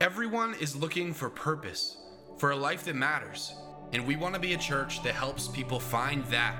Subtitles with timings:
[0.00, 1.96] Everyone is looking for purpose,
[2.36, 3.52] for a life that matters,
[3.92, 6.54] and we want to be a church that helps people find that.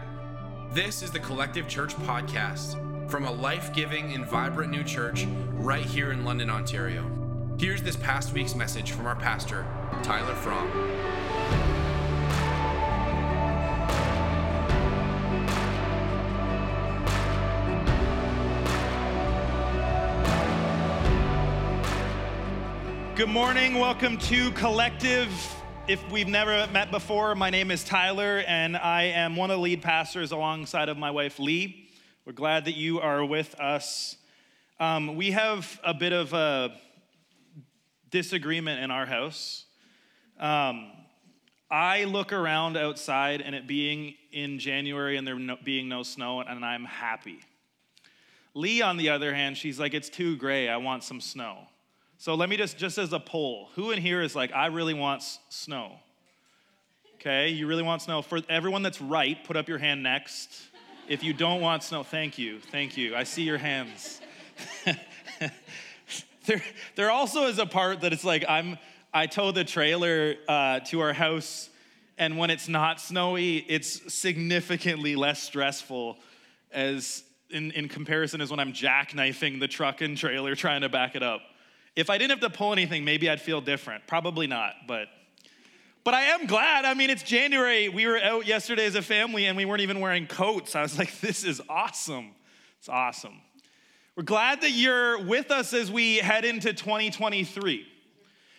[0.73, 5.85] This is the Collective Church Podcast from a life giving and vibrant new church right
[5.85, 7.09] here in London, Ontario.
[7.61, 9.65] Here's this past week's message from our pastor,
[10.03, 11.78] Tyler Fromm.
[23.19, 23.81] Good morning.
[23.81, 25.29] Welcome to Collective.
[25.89, 29.61] If we've never met before, my name is Tyler, and I am one of the
[29.61, 31.89] lead pastors alongside of my wife Lee.
[32.25, 34.15] We're glad that you are with us.
[34.79, 36.77] Um, we have a bit of a
[38.09, 39.65] disagreement in our house.
[40.39, 40.93] Um,
[41.69, 46.41] I look around outside and it being in January and there no, being no snow,
[46.43, 47.41] and I'm happy.
[48.55, 50.69] Lee, on the other hand, she's like, it's too gray.
[50.69, 51.68] I want some snow.
[52.21, 54.93] So let me just, just as a poll, who in here is like, I really
[54.93, 55.93] want snow?
[57.15, 58.23] Okay, you really want snow?
[58.23, 60.51] For everyone that's right, put up your hand next.
[61.09, 63.15] If you don't want snow, thank you, thank you.
[63.15, 64.21] I see your hands.
[66.47, 66.63] there,
[66.97, 68.79] there also is a part that it's like, I'm,
[69.15, 71.71] I tow the trailer uh, to our house,
[72.19, 76.17] and when it's not snowy, it's significantly less stressful
[76.73, 81.15] as in, in comparison as when I'm jackknifing the truck and trailer trying to back
[81.15, 81.43] it up.
[81.99, 84.07] If I didn't have to pull anything, maybe I'd feel different.
[84.07, 85.09] Probably not, but
[86.05, 86.85] but I am glad.
[86.85, 87.89] I mean, it's January.
[87.89, 90.77] We were out yesterday as a family and we weren't even wearing coats.
[90.77, 92.31] I was like, this is awesome.
[92.79, 93.41] It's awesome.
[94.15, 97.85] We're glad that you're with us as we head into 2023.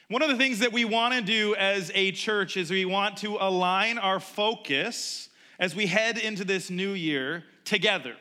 [0.10, 3.16] One of the things that we want to do as a church is we want
[3.20, 5.30] to align our focus
[5.60, 8.18] as we head into this new year together.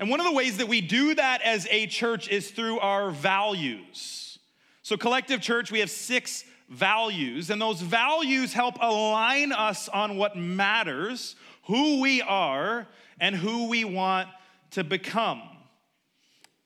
[0.00, 3.10] And one of the ways that we do that as a church is through our
[3.10, 4.38] values.
[4.80, 10.36] So, Collective Church, we have six values, and those values help align us on what
[10.36, 12.88] matters, who we are,
[13.20, 14.28] and who we want
[14.70, 15.42] to become.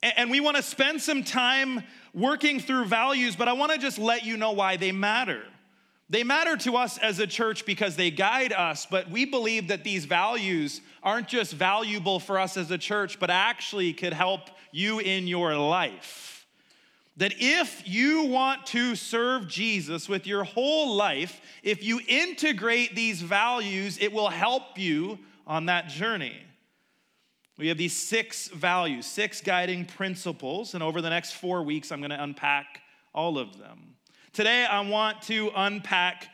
[0.01, 1.83] And we want to spend some time
[2.15, 5.43] working through values, but I want to just let you know why they matter.
[6.09, 9.83] They matter to us as a church because they guide us, but we believe that
[9.83, 14.99] these values aren't just valuable for us as a church, but actually could help you
[14.99, 16.47] in your life.
[17.19, 23.23] That if you want to serve Jesus with your whole life, if you integrate these
[23.23, 26.35] values, it will help you on that journey.
[27.57, 32.01] We have these six values, six guiding principles, and over the next four weeks, I'm
[32.01, 32.81] going to unpack
[33.15, 33.95] all of them.
[34.33, 36.27] Today, I want to unpack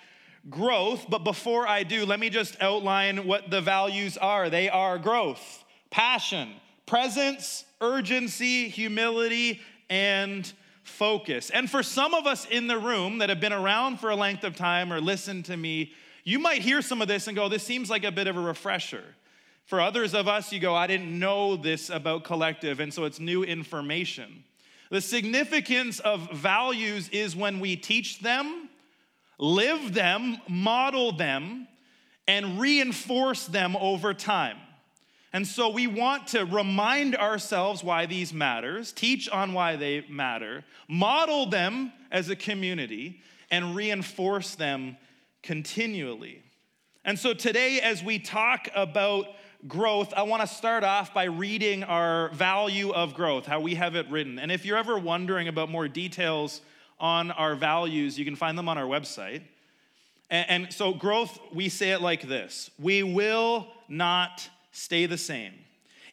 [0.49, 4.49] growth, but before I do, let me just outline what the values are.
[4.49, 6.53] They are growth, passion,
[6.87, 10.51] presence, urgency, humility, and
[10.83, 11.51] focus.
[11.51, 14.45] And for some of us in the room that have been around for a length
[14.45, 15.93] of time or listened to me,
[16.25, 18.41] you might hear some of this and go, This seems like a bit of a
[18.41, 19.05] refresher.
[19.67, 23.21] For others of us, you go, I didn't know this about collective, and so it's
[23.21, 24.43] new information.
[24.91, 28.70] The significance of values is when we teach them
[29.41, 31.67] live them, model them,
[32.29, 34.59] and reinforce them over time.
[35.33, 40.65] And so we want to remind ourselves why these matters, teach on why they matter,
[40.89, 44.97] model them as a community, and reinforce them
[45.43, 46.43] continually.
[47.05, 49.27] And so today, as we talk about
[49.67, 53.95] growth, I want to start off by reading our value of growth, how we have
[53.95, 54.39] it written.
[54.39, 56.61] And if you're ever wondering about more details
[57.01, 58.19] on our values.
[58.19, 59.43] You can find them on our website.
[60.31, 65.55] And, and so, growth, we say it like this We will not stay the same.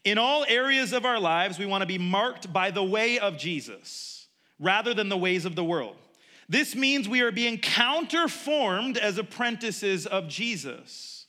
[0.03, 3.37] In all areas of our lives, we want to be marked by the way of
[3.37, 4.27] Jesus
[4.59, 5.95] rather than the ways of the world.
[6.49, 11.25] This means we are being counterformed as apprentices of Jesus.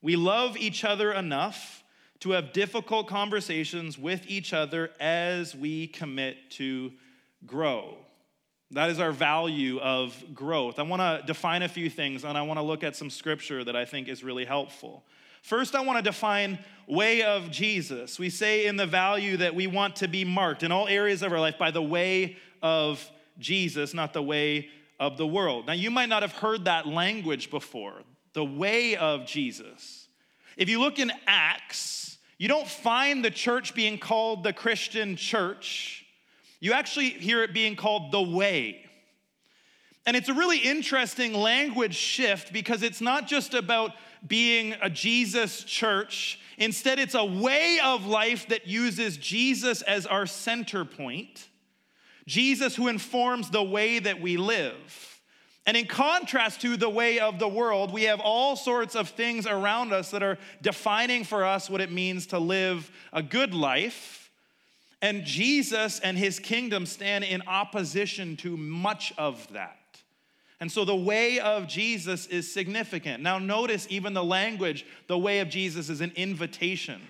[0.00, 1.84] We love each other enough
[2.20, 6.92] to have difficult conversations with each other as we commit to
[7.44, 7.98] grow.
[8.70, 10.78] That is our value of growth.
[10.78, 13.62] I want to define a few things and I want to look at some scripture
[13.62, 15.04] that I think is really helpful.
[15.42, 16.58] First, I want to define
[16.88, 18.18] way of Jesus.
[18.18, 21.32] We say in the value that we want to be marked in all areas of
[21.32, 25.66] our life by the way of Jesus, not the way of the world.
[25.66, 28.02] Now, you might not have heard that language before,
[28.32, 30.08] the way of Jesus.
[30.56, 36.03] If you look in Acts, you don't find the church being called the Christian church
[36.60, 38.84] you actually hear it being called the way.
[40.06, 43.92] And it's a really interesting language shift because it's not just about
[44.26, 46.38] being a Jesus church.
[46.58, 51.48] Instead, it's a way of life that uses Jesus as our center point
[52.26, 55.20] Jesus who informs the way that we live.
[55.66, 59.46] And in contrast to the way of the world, we have all sorts of things
[59.46, 64.23] around us that are defining for us what it means to live a good life.
[65.04, 69.76] And Jesus and his kingdom stand in opposition to much of that.
[70.60, 73.22] And so the way of Jesus is significant.
[73.22, 77.02] Now, notice even the language, the way of Jesus is an invitation.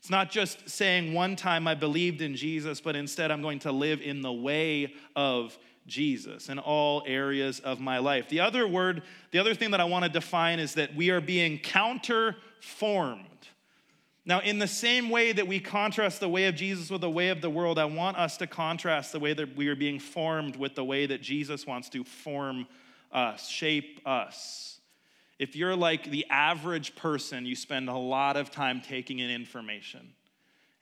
[0.00, 3.72] It's not just saying one time I believed in Jesus, but instead I'm going to
[3.72, 5.56] live in the way of
[5.86, 8.28] Jesus in all areas of my life.
[8.28, 11.22] The other word, the other thing that I want to define is that we are
[11.22, 13.29] being counterformed.
[14.26, 17.30] Now, in the same way that we contrast the way of Jesus with the way
[17.30, 20.56] of the world, I want us to contrast the way that we are being formed
[20.56, 22.66] with the way that Jesus wants to form
[23.10, 24.78] us, shape us.
[25.38, 30.12] If you're like the average person, you spend a lot of time taking in information.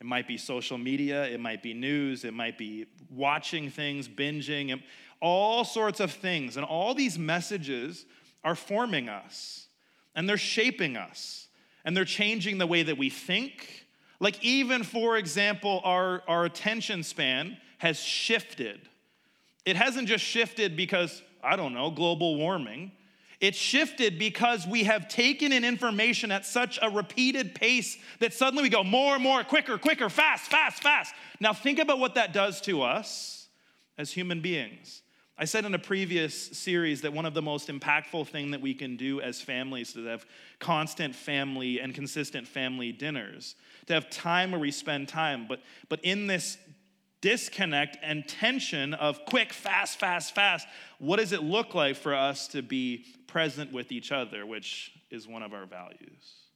[0.01, 4.81] It might be social media, it might be news, it might be watching things, binging,
[5.21, 6.57] all sorts of things.
[6.57, 8.05] And all these messages
[8.45, 9.69] are forming us
[10.15, 11.48] and they're shaping us
[11.89, 13.87] and they're changing the way that we think.
[14.21, 18.79] Like, even for example, our, our attention span has shifted.
[19.65, 22.93] It hasn't just shifted because, I don't know, global warming.
[23.41, 28.65] It shifted because we have taken in information at such a repeated pace that suddenly
[28.65, 31.15] we go more and more, quicker, quicker, fast, fast, fast.
[31.41, 33.49] Now, think about what that does to us
[33.97, 35.01] as human beings.
[35.41, 38.75] I said in a previous series that one of the most impactful thing that we
[38.75, 40.27] can do as families is to have
[40.59, 43.55] constant family and consistent family dinners,
[43.87, 45.47] to have time where we spend time.
[45.49, 46.59] But, but in this
[47.21, 50.67] disconnect and tension of quick, fast, fast, fast,
[50.99, 55.29] what does it look like for us to be present with each other, which is
[55.29, 56.48] one of our values?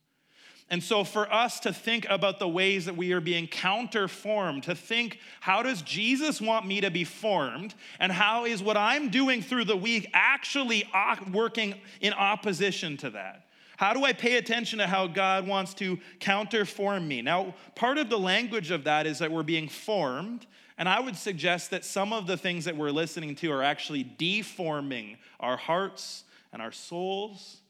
[0.73, 4.75] And so, for us to think about the ways that we are being counterformed, to
[4.75, 7.75] think, how does Jesus want me to be formed?
[8.01, 10.89] And how is what I'm doing through the week actually
[11.31, 13.45] working in opposition to that?
[13.77, 17.21] How do I pay attention to how God wants to counterform me?
[17.21, 20.47] Now, part of the language of that is that we're being formed.
[20.79, 24.05] And I would suggest that some of the things that we're listening to are actually
[24.17, 27.62] deforming our hearts and our souls.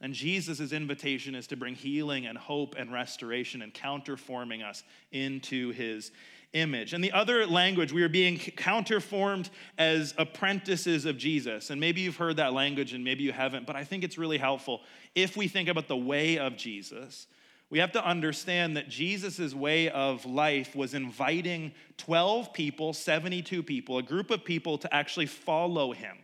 [0.00, 4.82] And Jesus' invitation is to bring healing and hope and restoration and counterforming us
[5.12, 6.10] into his
[6.52, 6.94] image.
[6.94, 11.70] And the other language, we are being counterformed as apprentices of Jesus.
[11.70, 14.38] And maybe you've heard that language and maybe you haven't, but I think it's really
[14.38, 14.80] helpful
[15.14, 17.26] if we think about the way of Jesus.
[17.68, 23.98] We have to understand that Jesus' way of life was inviting 12 people, 72 people,
[23.98, 26.16] a group of people to actually follow him.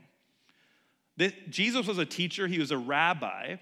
[1.49, 3.57] Jesus was a teacher, he was a rabbi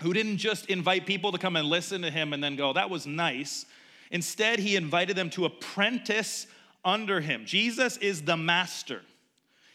[0.00, 2.90] who didn't just invite people to come and listen to him and then go, that
[2.90, 3.66] was nice.
[4.10, 6.46] Instead, he invited them to apprentice
[6.84, 7.44] under him.
[7.44, 9.02] Jesus is the master.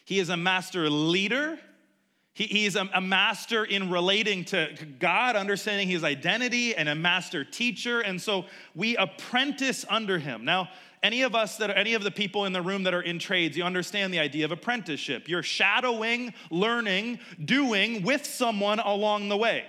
[0.04, 1.58] He is a master leader.
[2.34, 4.68] He, he's a, a master in relating to
[4.98, 8.00] God, understanding his identity, and a master teacher.
[8.00, 8.44] And so
[8.74, 10.44] we apprentice under him.
[10.44, 10.68] Now,
[11.02, 13.18] any of us that are, any of the people in the room that are in
[13.18, 15.28] trades, you understand the idea of apprenticeship.
[15.28, 19.64] You're shadowing, learning, doing with someone along the way.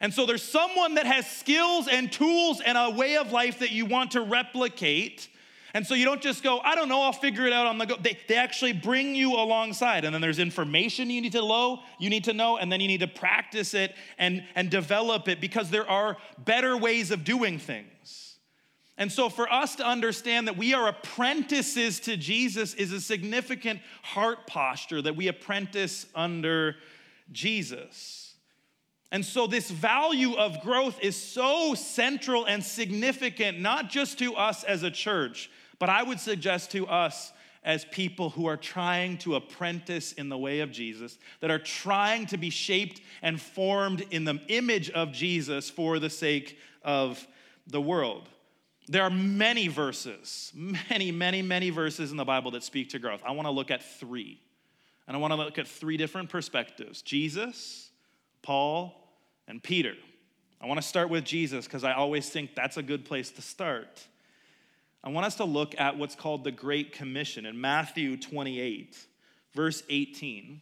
[0.00, 3.70] And so there's someone that has skills and tools and a way of life that
[3.70, 5.28] you want to replicate.
[5.72, 7.86] And so you don't just go, I don't know, I'll figure it out on the
[7.86, 7.96] go.
[7.96, 10.04] They, they actually bring you alongside.
[10.04, 12.88] And then there's information you need to know, you need to know, and then you
[12.88, 17.58] need to practice it and, and develop it because there are better ways of doing
[17.58, 18.38] things.
[18.98, 23.80] And so for us to understand that we are apprentices to Jesus is a significant
[24.02, 26.76] heart posture that we apprentice under
[27.32, 28.25] Jesus.
[29.12, 34.64] And so, this value of growth is so central and significant, not just to us
[34.64, 37.32] as a church, but I would suggest to us
[37.62, 42.26] as people who are trying to apprentice in the way of Jesus, that are trying
[42.26, 47.26] to be shaped and formed in the image of Jesus for the sake of
[47.66, 48.28] the world.
[48.88, 53.20] There are many verses, many, many, many verses in the Bible that speak to growth.
[53.26, 54.40] I want to look at three.
[55.08, 57.85] And I want to look at three different perspectives Jesus,
[58.46, 58.94] Paul,
[59.48, 59.94] and Peter.
[60.60, 63.42] I want to start with Jesus because I always think that's a good place to
[63.42, 64.06] start.
[65.02, 68.96] I want us to look at what's called the Great Commission in Matthew 28,
[69.52, 70.60] verse 18.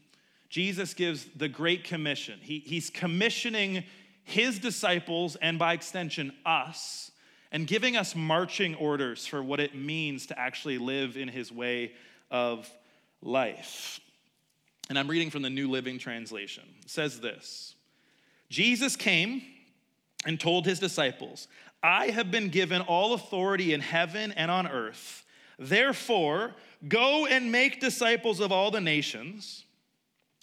[0.48, 2.38] Jesus gives the Great Commission.
[2.40, 3.84] He, he's commissioning
[4.22, 7.10] his disciples and by extension us
[7.52, 11.92] and giving us marching orders for what it means to actually live in his way
[12.30, 12.66] of
[13.20, 14.00] life.
[14.88, 16.64] And I'm reading from the New Living Translation.
[16.82, 17.73] It says this
[18.48, 19.42] Jesus came
[20.26, 21.48] and told his disciples,
[21.82, 25.24] I have been given all authority in heaven and on earth.
[25.58, 26.54] Therefore,
[26.88, 29.64] go and make disciples of all the nations,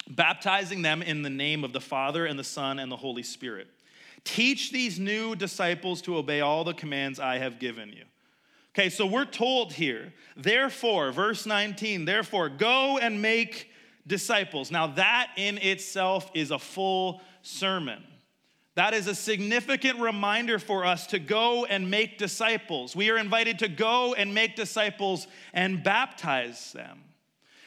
[0.08, 3.68] baptizing them in the name of the Father and the Son and the Holy Spirit.
[4.24, 8.04] Teach these new disciples to obey all the commands I have given you.
[8.74, 13.68] Okay, so we're told here, therefore, verse 19, therefore, go and make
[14.06, 14.70] disciples.
[14.70, 18.02] Now, that in itself is a full sermon.
[18.74, 22.96] That is a significant reminder for us to go and make disciples.
[22.96, 27.00] We are invited to go and make disciples and baptize them.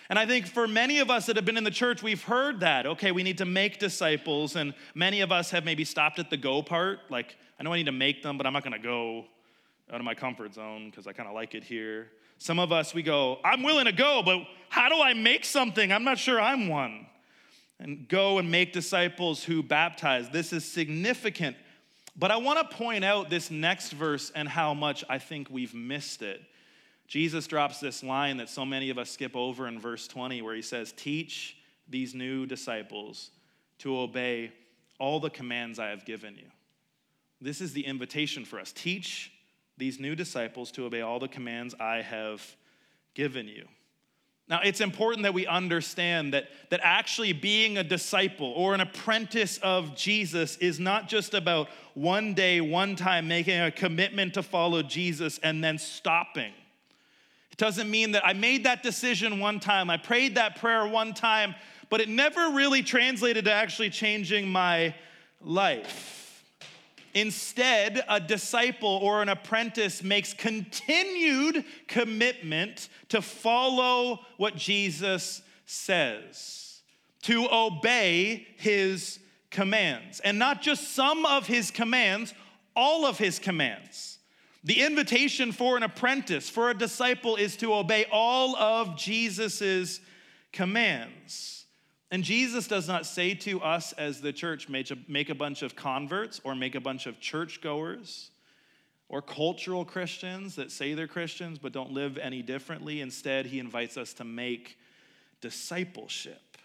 [0.09, 2.61] And I think for many of us that have been in the church, we've heard
[2.61, 2.85] that.
[2.85, 4.55] Okay, we need to make disciples.
[4.55, 6.99] And many of us have maybe stopped at the go part.
[7.09, 9.25] Like, I know I need to make them, but I'm not going to go
[9.91, 12.07] out of my comfort zone because I kind of like it here.
[12.37, 14.39] Some of us, we go, I'm willing to go, but
[14.69, 15.91] how do I make something?
[15.91, 17.07] I'm not sure I'm one
[17.79, 20.29] and go and make disciples who baptize.
[20.29, 21.57] This is significant.
[22.17, 25.73] But I want to point out this next verse and how much I think we've
[25.73, 26.41] missed it.
[27.07, 30.55] Jesus drops this line that so many of us skip over in verse 20, where
[30.55, 33.31] he says, Teach these new disciples
[33.79, 34.51] to obey
[34.99, 36.47] all the commands I have given you.
[37.41, 38.71] This is the invitation for us.
[38.71, 39.31] Teach
[39.77, 42.55] these new disciples to obey all the commands I have
[43.13, 43.67] given you.
[44.47, 49.57] Now, it's important that we understand that, that actually being a disciple or an apprentice
[49.59, 54.83] of Jesus is not just about one day, one time making a commitment to follow
[54.83, 56.53] Jesus and then stopping.
[57.51, 61.13] It doesn't mean that I made that decision one time, I prayed that prayer one
[61.15, 61.55] time,
[61.89, 64.93] but it never really translated to actually changing my
[65.41, 66.24] life.
[67.15, 76.81] Instead, a disciple or an apprentice makes continued commitment to follow what Jesus says,
[77.21, 79.17] to obey his
[79.49, 80.19] commands.
[80.19, 82.33] And not just some of his commands,
[82.75, 84.19] all of his commands.
[84.65, 90.01] The invitation for an apprentice, for a disciple, is to obey all of Jesus's
[90.51, 91.54] commands.
[92.15, 96.39] And Jesus does not say to us as the church, make a bunch of converts
[96.45, 98.31] or make a bunch of churchgoers
[99.09, 103.01] or cultural Christians that say they're Christians but don't live any differently.
[103.01, 104.77] Instead, he invites us to make
[105.41, 106.57] discipleship.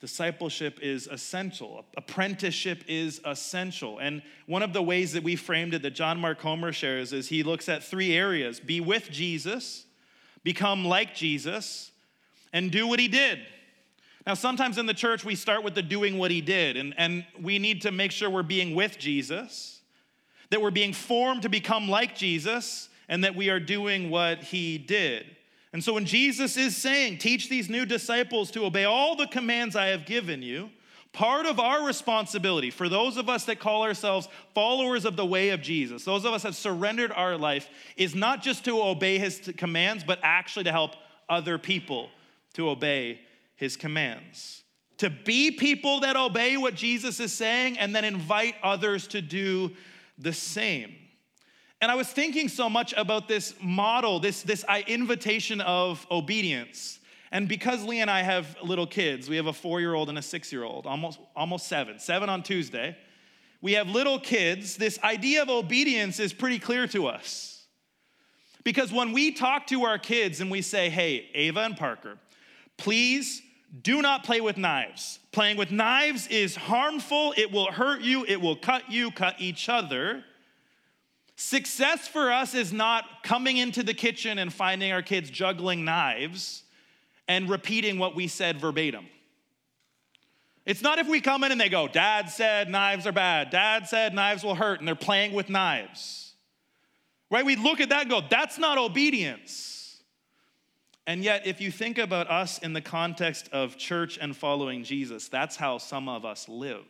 [0.00, 1.84] Discipleship is essential.
[1.96, 3.98] Apprenticeship is essential.
[3.98, 7.28] And one of the ways that we framed it that John Mark Comer shares is
[7.28, 9.84] he looks at three areas be with Jesus,
[10.44, 11.90] become like Jesus,
[12.52, 13.40] and do what he did.
[14.26, 17.26] Now, sometimes in the church, we start with the doing what he did, and, and
[17.40, 19.82] we need to make sure we're being with Jesus,
[20.50, 24.78] that we're being formed to become like Jesus, and that we are doing what he
[24.78, 25.26] did.
[25.74, 29.76] And so when Jesus is saying, Teach these new disciples to obey all the commands
[29.76, 30.70] I have given you,
[31.12, 35.50] part of our responsibility for those of us that call ourselves followers of the way
[35.50, 39.52] of Jesus, those of us that surrendered our life, is not just to obey his
[39.58, 40.92] commands, but actually to help
[41.28, 42.08] other people
[42.54, 43.20] to obey
[43.56, 44.62] his commands.
[44.98, 49.72] To be people that obey what Jesus is saying and then invite others to do
[50.18, 50.94] the same.
[51.80, 56.98] And I was thinking so much about this model, this, this invitation of obedience.
[57.32, 60.16] And because Lee and I have little kids, we have a four year old and
[60.16, 62.96] a six year old, almost, almost seven, seven on Tuesday.
[63.60, 64.76] We have little kids.
[64.76, 67.66] This idea of obedience is pretty clear to us.
[68.62, 72.18] Because when we talk to our kids and we say, hey, Ava and Parker,
[72.78, 73.42] please
[73.82, 75.18] do not play with knives.
[75.32, 79.68] Playing with knives is harmful, it will hurt you, it will cut you, cut each
[79.68, 80.24] other.
[81.36, 86.62] Success for us is not coming into the kitchen and finding our kids juggling knives
[87.26, 89.06] and repeating what we said verbatim.
[90.64, 93.88] It's not if we come in and they go, Dad said knives are bad, Dad
[93.88, 96.34] said knives will hurt, and they're playing with knives.
[97.30, 97.44] Right?
[97.44, 99.73] We look at that and go, That's not obedience.
[101.06, 105.28] And yet, if you think about us in the context of church and following Jesus,
[105.28, 106.84] that's how some of us live.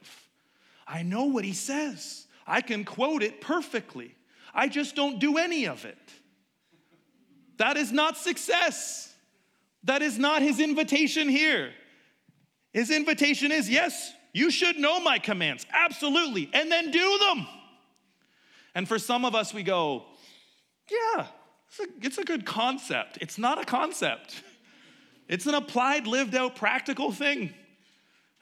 [0.86, 4.14] I know what he says, I can quote it perfectly.
[4.54, 5.98] I just don't do any of it.
[7.56, 9.12] That is not success.
[9.84, 11.72] That is not his invitation here.
[12.72, 17.46] His invitation is yes, you should know my commands, absolutely, and then do them.
[18.74, 20.04] And for some of us, we go,
[20.90, 21.26] yeah,
[21.74, 23.18] it's a, it's a good concept.
[23.20, 24.42] It's not a concept,
[25.28, 27.52] it's an applied, lived out, practical thing.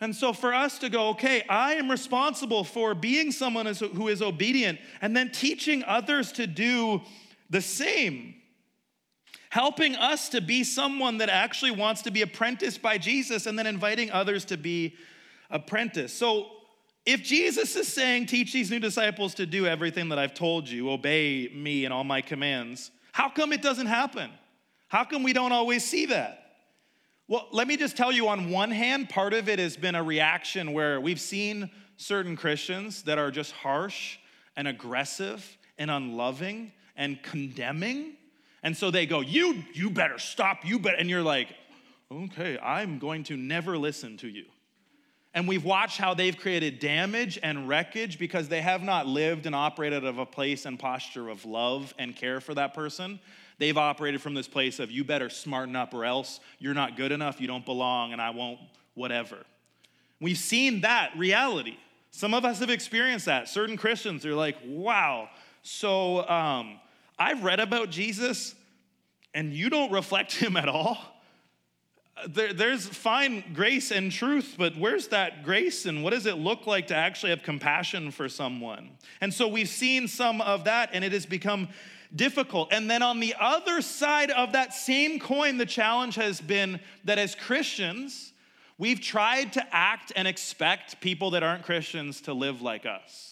[0.00, 4.20] And so, for us to go, okay, I am responsible for being someone who is
[4.20, 7.02] obedient and then teaching others to do
[7.50, 8.34] the same.
[9.50, 13.66] Helping us to be someone that actually wants to be apprenticed by Jesus and then
[13.66, 14.96] inviting others to be
[15.50, 16.18] apprenticed.
[16.18, 16.48] So,
[17.06, 20.90] if Jesus is saying, teach these new disciples to do everything that I've told you,
[20.90, 24.30] obey me and all my commands, how come it doesn't happen?
[24.88, 26.38] How come we don't always see that?
[27.28, 30.02] Well, let me just tell you on one hand, part of it has been a
[30.02, 34.18] reaction where we've seen certain Christians that are just harsh
[34.56, 38.16] and aggressive and unloving and condemning.
[38.62, 40.96] And so they go, You, you better stop, you better.
[40.96, 41.48] And you're like,
[42.10, 44.44] Okay, I'm going to never listen to you.
[45.34, 49.54] And we've watched how they've created damage and wreckage because they have not lived and
[49.54, 53.18] operated out of a place and posture of love and care for that person.
[53.58, 57.12] They've operated from this place of, you better smarten up or else you're not good
[57.12, 58.58] enough, you don't belong, and I won't,
[58.94, 59.38] whatever.
[60.20, 61.78] We've seen that reality.
[62.10, 63.48] Some of us have experienced that.
[63.48, 65.30] Certain Christians are like, wow,
[65.62, 66.78] so um,
[67.18, 68.54] I've read about Jesus
[69.32, 71.11] and you don't reflect him at all
[72.28, 76.66] there, there's fine grace and truth, but where's that grace and what does it look
[76.66, 78.90] like to actually have compassion for someone?
[79.20, 81.68] And so we've seen some of that and it has become
[82.14, 82.72] difficult.
[82.72, 87.18] And then on the other side of that same coin, the challenge has been that
[87.18, 88.32] as Christians,
[88.78, 93.31] we've tried to act and expect people that aren't Christians to live like us.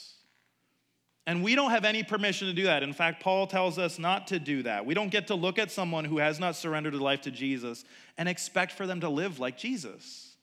[1.31, 2.83] And we don't have any permission to do that.
[2.83, 4.85] In fact, Paul tells us not to do that.
[4.85, 7.85] We don't get to look at someone who has not surrendered their life to Jesus
[8.19, 10.35] and expect for them to live like Jesus.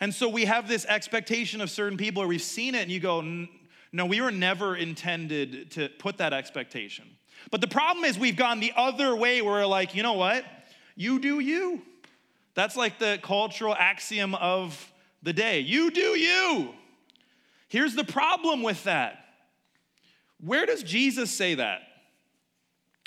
[0.00, 2.98] And so we have this expectation of certain people, or we've seen it, and you
[2.98, 3.20] go,
[3.92, 7.04] no, we were never intended to put that expectation.
[7.50, 10.46] But the problem is we've gone the other way where we're like, you know what?
[10.96, 11.82] You do you.
[12.54, 14.90] That's like the cultural axiom of
[15.22, 15.60] the day.
[15.60, 16.70] You do you.
[17.68, 19.26] Here's the problem with that
[20.44, 21.82] where does Jesus say that?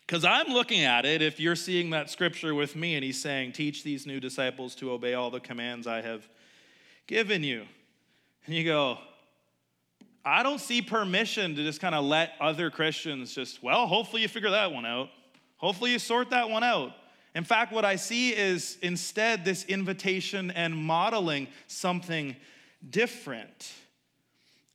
[0.05, 3.53] Because I'm looking at it, if you're seeing that scripture with me, and he's saying,
[3.53, 6.27] Teach these new disciples to obey all the commands I have
[7.07, 7.65] given you.
[8.45, 8.97] And you go,
[10.25, 14.27] I don't see permission to just kind of let other Christians just, well, hopefully you
[14.27, 15.09] figure that one out.
[15.57, 16.91] Hopefully you sort that one out.
[17.35, 22.35] In fact, what I see is instead this invitation and modeling something
[22.87, 23.71] different.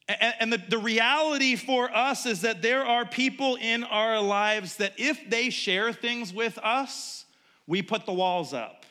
[0.09, 4.95] And the, the reality for us is that there are people in our lives that
[4.97, 7.27] if they share things with us,
[7.67, 8.87] we put the walls up.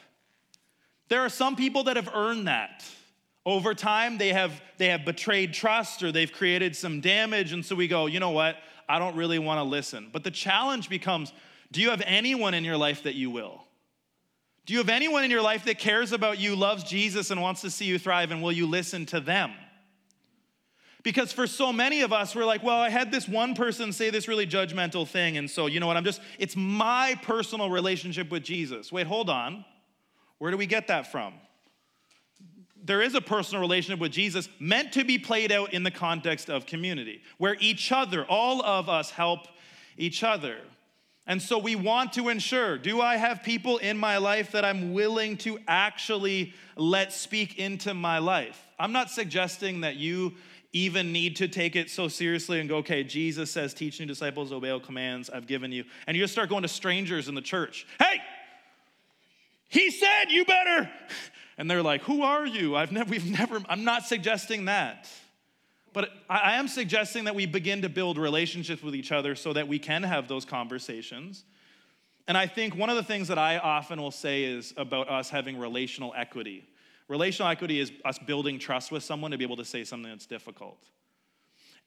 [1.09, 2.85] There are some people that have earned that.
[3.45, 7.53] Over time, they have, they have betrayed trust or they've created some damage.
[7.53, 8.57] And so we go, you know what?
[8.87, 10.09] I don't really want to listen.
[10.11, 11.33] But the challenge becomes
[11.71, 13.63] do you have anyone in your life that you will?
[14.65, 17.61] Do you have anyone in your life that cares about you, loves Jesus, and wants
[17.61, 18.31] to see you thrive?
[18.31, 19.51] And will you listen to them?
[21.07, 24.09] Because for so many of us, we're like, well, I had this one person say
[24.09, 25.37] this really judgmental thing.
[25.37, 25.95] And so, you know what?
[25.95, 28.91] I'm just, it's my personal relationship with Jesus.
[28.91, 29.63] Wait, hold on.
[30.37, 31.35] Where do we get that from?
[32.83, 36.49] There is a personal relationship with Jesus meant to be played out in the context
[36.49, 39.47] of community, where each other, all of us, help
[39.97, 40.57] each other.
[41.25, 44.91] And so we want to ensure do I have people in my life that I'm
[44.91, 48.61] willing to actually let speak into my life?
[48.77, 50.33] I'm not suggesting that you
[50.73, 54.51] even need to take it so seriously and go, okay, Jesus says, teach new disciples,
[54.51, 55.85] obey all commands I've given you.
[56.05, 57.87] And you just start going to strangers in the church.
[57.99, 58.21] Hey,
[59.69, 60.89] he said you better.
[61.59, 62.75] And they're like, who are you?
[62.75, 65.09] I've never, we've never, I'm not suggesting that.
[65.91, 69.67] But I am suggesting that we begin to build relationships with each other so that
[69.67, 71.43] we can have those conversations.
[72.27, 75.31] And I think one of the things that I often will say is about us
[75.31, 76.67] having relational equity.
[77.07, 80.25] Relational equity is us building trust with someone to be able to say something that's
[80.25, 80.89] difficult.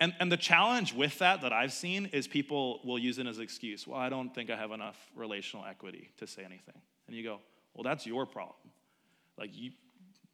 [0.00, 3.36] And, and the challenge with that that I've seen is people will use it as
[3.36, 3.86] an excuse.
[3.86, 6.80] Well, I don't think I have enough relational equity to say anything.
[7.06, 7.40] And you go,
[7.74, 8.56] well, that's your problem.
[9.38, 9.72] Like you,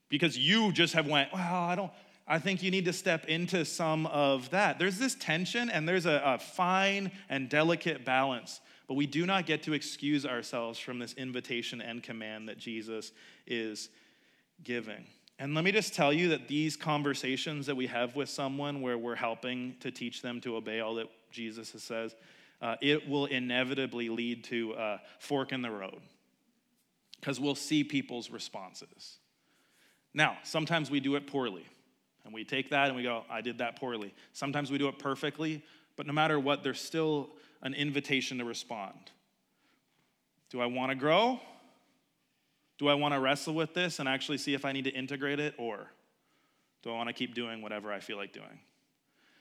[0.09, 1.91] because you just have went, well, I don't,
[2.29, 4.79] I think you need to step into some of that.
[4.79, 9.47] There's this tension and there's a, a fine and delicate balance, but we do not
[9.47, 13.11] get to excuse ourselves from this invitation and command that Jesus
[13.49, 13.89] is
[14.63, 15.07] giving.
[15.39, 18.97] And let me just tell you that these conversations that we have with someone where
[18.97, 22.15] we're helping to teach them to obey all that Jesus says,
[22.63, 26.01] uh, it will inevitably lead to a fork in the road
[27.21, 29.19] because we'll see people's responses.
[30.15, 31.67] Now, sometimes we do it poorly,
[32.25, 34.15] and we take that and we go, I did that poorly.
[34.33, 35.63] Sometimes we do it perfectly,
[35.97, 37.29] but no matter what, there's still
[37.61, 39.11] an invitation to respond.
[40.49, 41.41] Do I want to grow?
[42.79, 45.41] Do I want to wrestle with this and actually see if I need to integrate
[45.41, 45.91] it, or
[46.83, 48.61] do I want to keep doing whatever I feel like doing?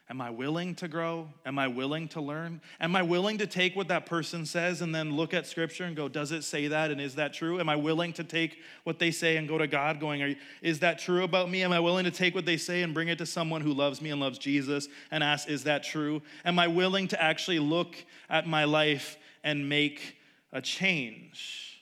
[0.07, 1.29] Am I willing to grow?
[1.47, 2.61] Am I willing to learn?
[2.79, 5.95] Am I willing to take what that person says and then look at scripture and
[5.95, 7.59] go, does it say that and is that true?
[7.59, 10.99] Am I willing to take what they say and go to God going, is that
[10.99, 11.63] true about me?
[11.63, 13.99] Am I willing to take what they say and bring it to someone who loves
[13.99, 16.21] me and loves Jesus and ask, is that true?
[16.45, 17.95] Am I willing to actually look
[18.29, 20.17] at my life and make
[20.53, 21.74] a change?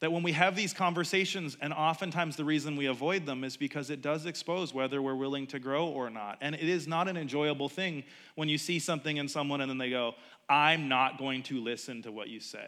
[0.00, 3.90] That when we have these conversations, and oftentimes the reason we avoid them is because
[3.90, 6.38] it does expose whether we're willing to grow or not.
[6.40, 9.76] And it is not an enjoyable thing when you see something in someone and then
[9.76, 10.14] they go,
[10.48, 12.66] I'm not going to listen to what you say.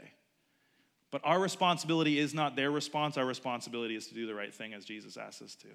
[1.10, 4.74] But our responsibility is not their response, our responsibility is to do the right thing
[4.74, 5.68] as Jesus asks us to.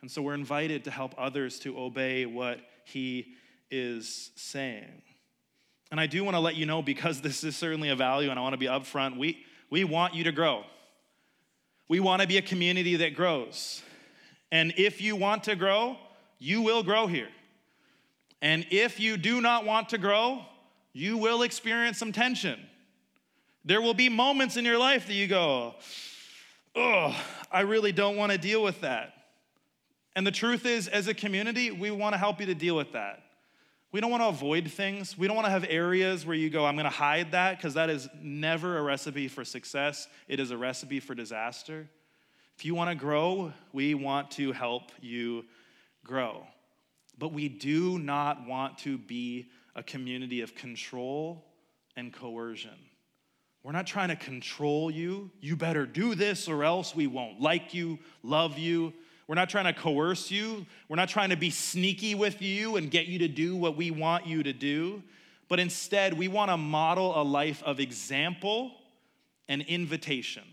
[0.00, 3.34] And so we're invited to help others to obey what he
[3.70, 5.02] is saying.
[5.90, 8.38] And I do want to let you know, because this is certainly a value and
[8.38, 10.64] I want to be upfront, we, we want you to grow.
[11.88, 13.82] We want to be a community that grows.
[14.52, 15.96] And if you want to grow,
[16.38, 17.28] you will grow here.
[18.40, 20.42] And if you do not want to grow,
[20.92, 22.58] you will experience some tension.
[23.64, 25.74] There will be moments in your life that you go,
[26.74, 27.16] oh,
[27.50, 29.14] I really don't want to deal with that.
[30.14, 32.92] And the truth is, as a community, we want to help you to deal with
[32.92, 33.22] that.
[33.90, 35.16] We don't want to avoid things.
[35.16, 37.74] We don't want to have areas where you go, I'm going to hide that, because
[37.74, 40.08] that is never a recipe for success.
[40.28, 41.88] It is a recipe for disaster.
[42.56, 45.44] If you want to grow, we want to help you
[46.04, 46.46] grow.
[47.16, 51.44] But we do not want to be a community of control
[51.96, 52.78] and coercion.
[53.62, 55.30] We're not trying to control you.
[55.40, 58.92] You better do this or else we won't like you, love you.
[59.28, 60.66] We're not trying to coerce you.
[60.88, 63.90] We're not trying to be sneaky with you and get you to do what we
[63.90, 65.02] want you to do.
[65.48, 68.72] But instead, we want to model a life of example
[69.46, 70.44] and invitation.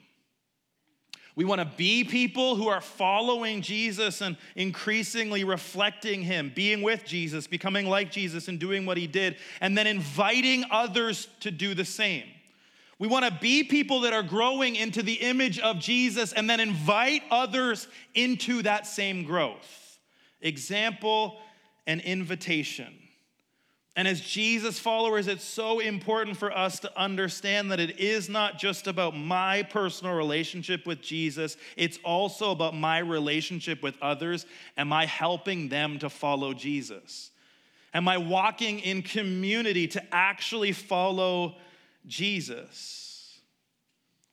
[1.38, 7.06] We want to be people who are following Jesus and increasingly reflecting Him, being with
[7.06, 11.74] Jesus, becoming like Jesus, and doing what He did, and then inviting others to do
[11.74, 12.26] the same.
[12.98, 16.60] We want to be people that are growing into the image of Jesus and then
[16.60, 20.00] invite others into that same growth.
[20.42, 21.38] Example
[21.86, 22.94] and invitation.
[23.98, 28.58] And as Jesus followers, it's so important for us to understand that it is not
[28.58, 34.46] just about my personal relationship with Jesus, it's also about my relationship with others.
[34.76, 37.32] Am I helping them to follow Jesus?
[37.94, 41.56] Am I walking in community to actually follow
[42.08, 43.40] Jesus.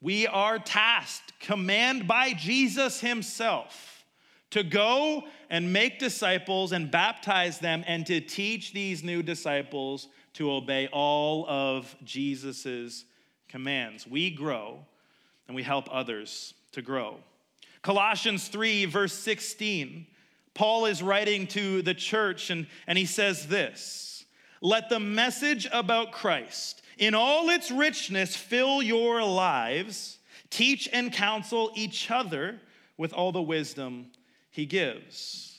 [0.01, 4.05] We are tasked, command by Jesus himself,
[4.49, 10.51] to go and make disciples and baptize them and to teach these new disciples to
[10.51, 13.05] obey all of Jesus's
[13.47, 14.05] commands.
[14.05, 14.79] We grow
[15.47, 17.17] and we help others to grow.
[17.81, 20.07] Colossians 3, verse 16,
[20.53, 24.25] Paul is writing to the church and, and he says this
[24.61, 31.71] Let the message about Christ in all its richness, fill your lives, teach and counsel
[31.75, 32.59] each other
[32.97, 34.07] with all the wisdom
[34.49, 35.53] he gives.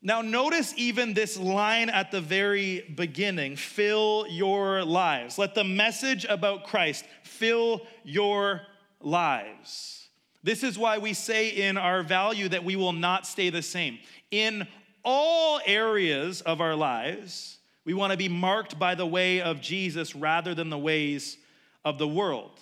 [0.00, 5.38] Now, notice even this line at the very beginning fill your lives.
[5.38, 8.62] Let the message about Christ fill your
[9.00, 10.08] lives.
[10.44, 13.98] This is why we say in our value that we will not stay the same.
[14.30, 14.68] In
[15.04, 17.57] all areas of our lives,
[17.88, 21.38] we want to be marked by the way of Jesus rather than the ways
[21.86, 22.60] of the world.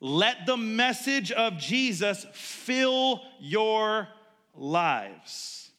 [0.00, 4.06] Let the message of Jesus fill your
[4.54, 5.72] lives.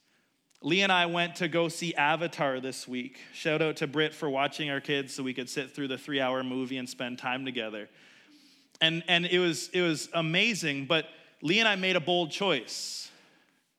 [0.62, 3.18] Lee and I went to go see Avatar this week.
[3.34, 6.20] Shout out to Britt for watching our kids so we could sit through the three
[6.20, 7.88] hour movie and spend time together.
[8.82, 11.06] And, and it, was, it was amazing, but
[11.42, 13.10] Lee and I made a bold choice.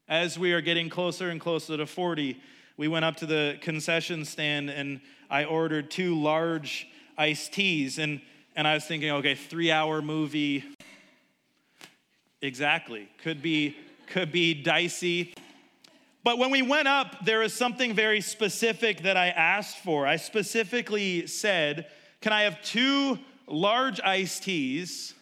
[0.08, 2.40] As we are getting closer and closer to 40,
[2.76, 6.86] we went up to the concession stand and I ordered two large
[7.16, 7.98] iced teas.
[7.98, 8.20] And,
[8.54, 10.64] and I was thinking, okay, three hour movie.
[12.42, 13.08] Exactly.
[13.22, 13.76] Could be,
[14.08, 15.34] could be dicey.
[16.22, 20.06] But when we went up, there was something very specific that I asked for.
[20.06, 21.86] I specifically said,
[22.20, 25.14] Can I have two large iced teas,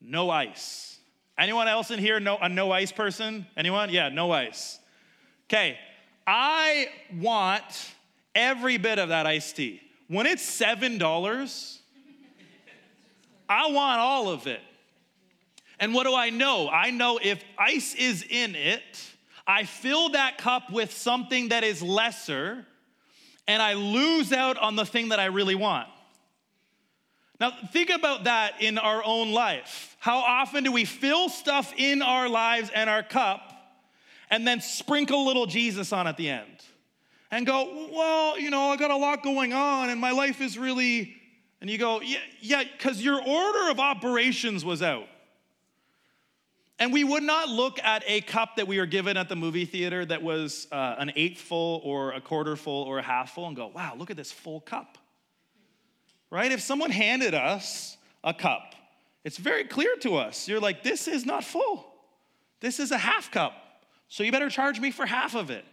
[0.00, 0.98] no ice?
[1.38, 3.46] Anyone else in here know a no ice person?
[3.56, 3.90] Anyone?
[3.90, 4.78] Yeah, no ice.
[5.46, 5.78] Okay,
[6.26, 7.92] I want
[8.34, 9.80] every bit of that iced tea.
[10.08, 11.78] When it's $7,
[13.48, 14.60] I want all of it.
[15.80, 16.68] And what do I know?
[16.68, 18.82] I know if ice is in it,
[19.46, 22.64] I fill that cup with something that is lesser,
[23.48, 25.88] and I lose out on the thing that I really want.
[27.40, 29.96] Now, think about that in our own life.
[29.98, 33.51] How often do we fill stuff in our lives and our cup
[34.32, 36.64] and then sprinkle little Jesus on at the end
[37.30, 40.58] and go, well, you know, I got a lot going on and my life is
[40.58, 41.14] really,
[41.60, 45.06] and you go, yeah, yeah, because your order of operations was out.
[46.80, 49.66] And we would not look at a cup that we were given at the movie
[49.66, 53.46] theater that was uh, an eighth full or a quarter full or a half full
[53.46, 54.98] and go, wow, look at this full cup.
[56.28, 56.50] Right?
[56.50, 58.74] If someone handed us a cup
[59.24, 60.48] it's very clear to us.
[60.48, 61.86] You're like, this is not full.
[62.60, 63.54] This is a half cup.
[64.12, 65.64] So you better charge me for half of it.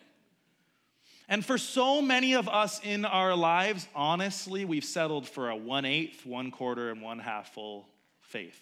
[1.27, 5.83] And for so many of us in our lives, honestly, we've settled for a one
[5.83, 7.89] eighth, one quarter, and one half full
[8.21, 8.57] faith.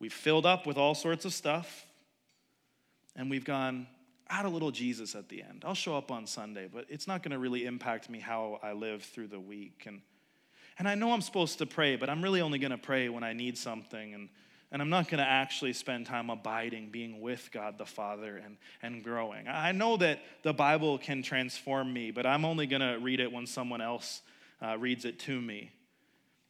[0.00, 1.86] We've filled up with all sorts of stuff,
[3.14, 3.86] and we've gone,
[4.28, 5.62] add a little Jesus at the end.
[5.64, 8.72] I'll show up on Sunday, but it's not going to really impact me how I
[8.72, 9.84] live through the week.
[9.86, 10.00] And,
[10.76, 13.22] and I know I'm supposed to pray, but I'm really only going to pray when
[13.22, 14.12] I need something.
[14.12, 14.28] And
[14.72, 18.56] and I'm not going to actually spend time abiding, being with God the Father and,
[18.82, 19.48] and growing.
[19.48, 23.32] I know that the Bible can transform me, but I'm only going to read it
[23.32, 24.22] when someone else
[24.62, 25.72] uh, reads it to me.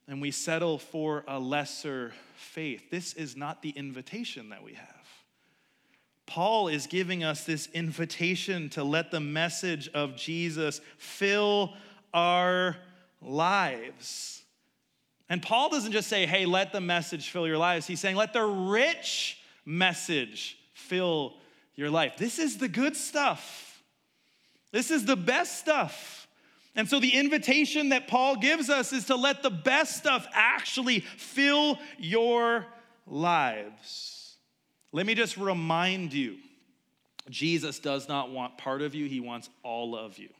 [0.06, 2.90] And we settle for a lesser faith.
[2.90, 4.88] This is not the invitation that we have.
[6.26, 11.72] Paul is giving us this invitation to let the message of Jesus fill
[12.12, 12.76] our
[13.22, 14.39] lives.
[15.30, 17.86] And Paul doesn't just say, hey, let the message fill your lives.
[17.86, 21.34] He's saying, let the rich message fill
[21.76, 22.14] your life.
[22.18, 23.80] This is the good stuff.
[24.72, 26.26] This is the best stuff.
[26.74, 31.00] And so the invitation that Paul gives us is to let the best stuff actually
[31.00, 32.66] fill your
[33.06, 34.36] lives.
[34.92, 36.38] Let me just remind you
[37.28, 40.30] Jesus does not want part of you, he wants all of you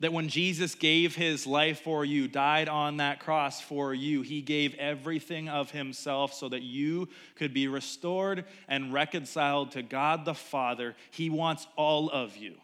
[0.00, 4.40] that when Jesus gave his life for you, died on that cross for you, he
[4.40, 10.34] gave everything of himself so that you could be restored and reconciled to God the
[10.34, 10.96] Father.
[11.10, 12.54] He wants all of you.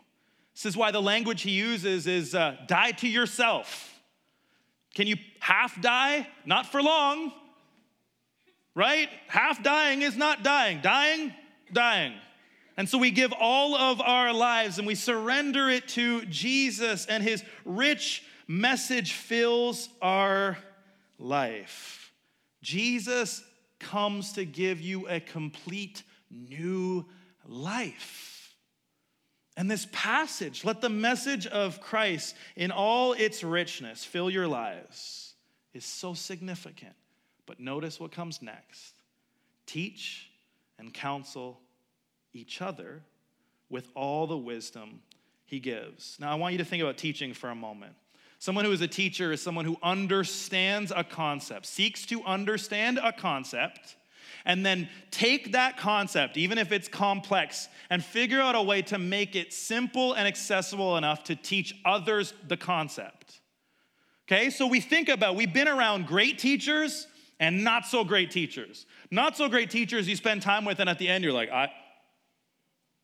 [0.55, 3.93] This is why the language he uses is uh, die to yourself.
[4.95, 6.27] Can you half die?
[6.47, 7.31] Not for long,
[8.75, 9.11] right?
[9.29, 10.81] Half dying is not dying.
[10.81, 11.35] Dying,
[11.71, 12.15] dying.
[12.77, 17.23] And so we give all of our lives and we surrender it to Jesus, and
[17.23, 20.59] his rich message fills our
[21.19, 22.13] life.
[22.63, 23.43] Jesus
[23.79, 27.07] comes to give you a complete new
[27.47, 28.55] life.
[29.57, 35.35] And this passage, let the message of Christ in all its richness fill your lives,
[35.73, 36.95] is so significant.
[37.47, 38.93] But notice what comes next
[39.65, 40.31] teach
[40.79, 41.59] and counsel
[42.37, 43.03] each other
[43.69, 45.01] with all the wisdom
[45.45, 46.17] he gives.
[46.21, 47.95] Now, I want you to think about teaching for a moment.
[48.39, 53.13] Someone who is a teacher is someone who understands a concept, seeks to understand a
[53.13, 53.97] concept,
[54.45, 58.99] and then take that concept, even if it's complex, and figure out a way to
[58.99, 63.41] make it simple and accessible enough to teach others the concept.
[64.29, 67.07] Okay, so we think about, we've been around great teachers
[67.39, 68.87] and not so great teachers.
[69.11, 71.71] Not so great teachers you spend time with, and at the end you're like, I,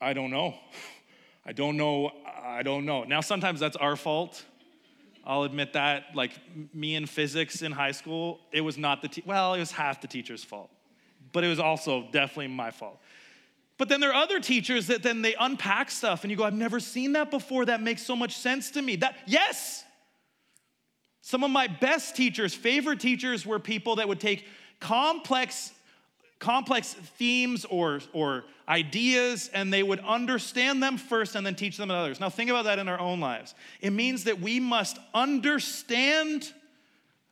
[0.03, 0.55] I don't know.
[1.45, 2.11] I don't know.
[2.43, 3.03] I don't know.
[3.03, 4.43] Now, sometimes that's our fault.
[5.25, 6.15] I'll admit that.
[6.15, 6.31] Like
[6.73, 10.01] me in physics in high school, it was not the, te- well, it was half
[10.01, 10.69] the teacher's fault,
[11.31, 12.99] but it was also definitely my fault.
[13.77, 16.53] But then there are other teachers that then they unpack stuff and you go, I've
[16.53, 17.65] never seen that before.
[17.65, 18.97] That makes so much sense to me.
[18.97, 19.83] That, yes.
[21.21, 24.45] Some of my best teachers, favorite teachers, were people that would take
[24.79, 25.71] complex
[26.43, 31.89] complex themes or, or ideas and they would understand them first and then teach them
[31.89, 32.19] to others.
[32.19, 33.55] Now, think about that in our own lives.
[33.81, 36.51] It means that we must understand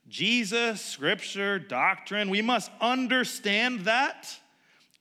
[0.08, 2.30] Jesus, scripture, doctrine.
[2.30, 4.28] We must understand that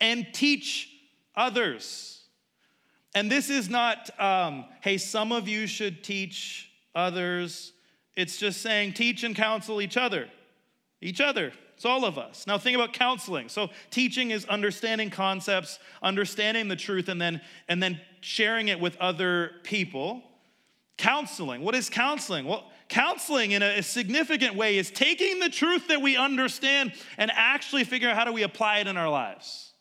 [0.01, 0.89] and teach
[1.35, 2.23] others.
[3.15, 7.73] And this is not, um, hey, some of you should teach others.
[8.15, 10.29] It's just saying teach and counsel each other.
[11.01, 11.53] Each other.
[11.81, 12.47] It's all of us.
[12.47, 13.49] Now, think about counseling.
[13.49, 18.99] So, teaching is understanding concepts, understanding the truth, and then, and then sharing it with
[18.99, 20.23] other people.
[20.99, 21.63] Counseling.
[21.63, 22.45] What is counseling?
[22.45, 27.85] Well, counseling in a significant way is taking the truth that we understand and actually
[27.85, 29.73] figuring out how do we apply it in our lives.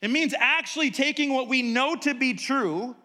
[0.00, 2.96] It means actually taking what we know to be true,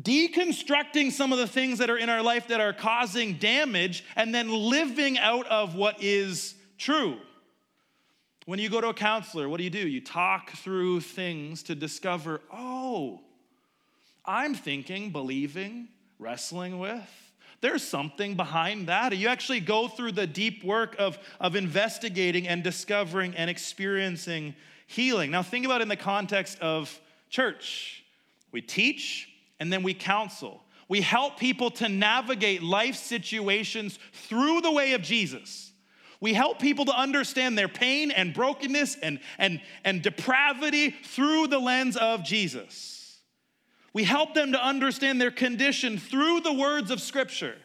[0.00, 4.32] deconstructing some of the things that are in our life that are causing damage, and
[4.32, 7.16] then living out of what is true.
[8.46, 9.86] When you go to a counselor, what do you do?
[9.88, 13.20] You talk through things to discover, oh,
[14.24, 17.32] I'm thinking, believing, wrestling with.
[17.60, 19.16] There's something behind that.
[19.16, 24.54] You actually go through the deep work of, of investigating and discovering and experiencing
[24.86, 25.30] healing.
[25.30, 28.04] Now, think about it in the context of church.
[28.52, 30.62] We teach and then we counsel.
[30.88, 35.72] We help people to navigate life situations through the way of Jesus.
[36.20, 41.58] We help people to understand their pain and brokenness and, and, and depravity through the
[41.58, 43.18] lens of Jesus.
[43.92, 47.56] We help them to understand their condition through the words of Scripture.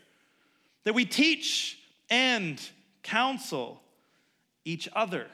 [0.84, 1.78] That we teach
[2.10, 2.62] and
[3.04, 3.82] counsel
[4.66, 5.28] each other.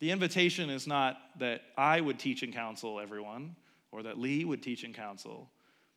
[0.00, 3.56] The invitation is not that I would teach and counsel everyone
[3.90, 5.50] or that Lee would teach and counsel.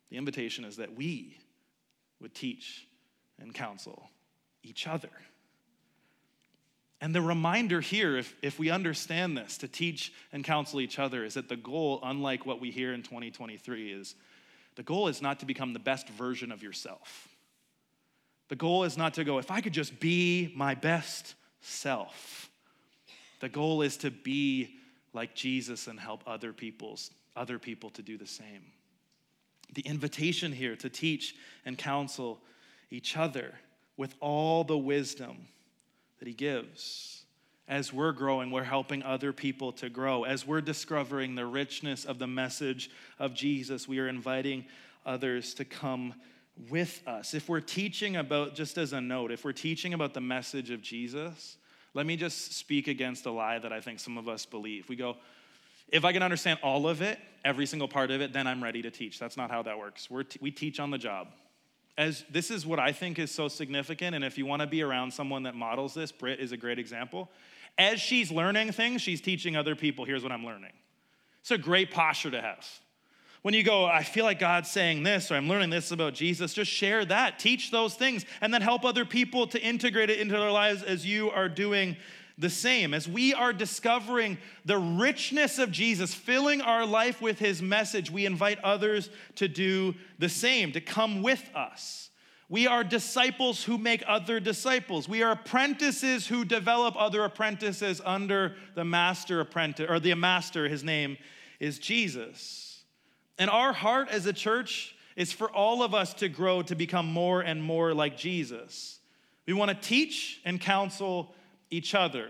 [0.10, 1.38] The invitation is that we
[2.20, 2.88] would teach
[3.40, 4.10] and counsel
[4.64, 5.10] each other.
[7.02, 11.26] And the reminder here, if, if we understand this, to teach and counsel each other,
[11.26, 14.16] is that the goal, unlike what we hear in 2023, is
[14.76, 17.28] the goal is not to become the best version of yourself.
[18.50, 22.50] The goal is not to go, if I could just be my best self.
[23.40, 24.76] The goal is to be
[25.14, 28.62] like Jesus and help other people's other people to do the same.
[29.74, 31.36] The invitation here to teach
[31.66, 32.42] and counsel
[32.90, 33.54] each other
[33.96, 35.48] with all the wisdom
[36.22, 37.24] that He gives.
[37.68, 40.24] As we're growing, we're helping other people to grow.
[40.24, 44.66] As we're discovering the richness of the message of Jesus, we are inviting
[45.04, 46.14] others to come
[46.70, 47.34] with us.
[47.34, 50.84] If we're teaching about, just as a note, if we're teaching about the message of
[50.84, 51.58] Jesus,
[51.96, 54.90] let me just speak against a lie that I think some of us believe.
[54.90, 55.18] We go,
[55.88, 58.84] if I can understand all of it, every single part of it, then I'm ready
[58.84, 59.18] to teach.
[59.18, 60.08] That's not how that works.
[60.08, 61.30] T- we teach on the job
[61.98, 64.16] as this is what I think is so significant.
[64.16, 66.80] And if you want to be around someone that models this, Britt is a great
[66.80, 67.30] example.
[67.78, 70.74] As she's learning things, she's teaching other people, here's what I'm learning.
[71.42, 72.66] It's a great posture to have.
[73.42, 76.54] When you go, I feel like God's saying this, or I'm learning this about Jesus,
[76.54, 77.40] just share that.
[77.40, 81.08] Teach those things, and then help other people to integrate it into their lives as
[81.08, 81.98] you are doing
[82.38, 82.94] the same.
[82.94, 88.26] As we are discovering the richness of Jesus, filling our life with his message, we
[88.26, 92.10] invite others to do the same, to come with us.
[92.50, 95.08] We are disciples who make other disciples.
[95.08, 100.84] We are apprentices who develop other apprentices under the master apprentice, or the master, his
[100.84, 101.18] name
[101.62, 102.84] is Jesus.
[103.38, 107.06] And our heart as a church is for all of us to grow to become
[107.06, 109.00] more and more like Jesus.
[109.46, 111.34] We want to teach and counsel
[111.72, 112.30] each other.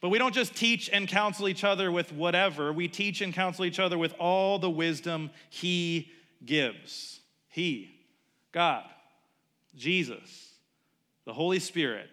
[0.00, 3.66] But we don't just teach and counsel each other with whatever, we teach and counsel
[3.66, 6.10] each other with all the wisdom He
[6.44, 7.20] gives.
[7.48, 7.90] He,
[8.52, 8.84] God,
[9.76, 10.54] Jesus,
[11.26, 12.08] the Holy Spirit,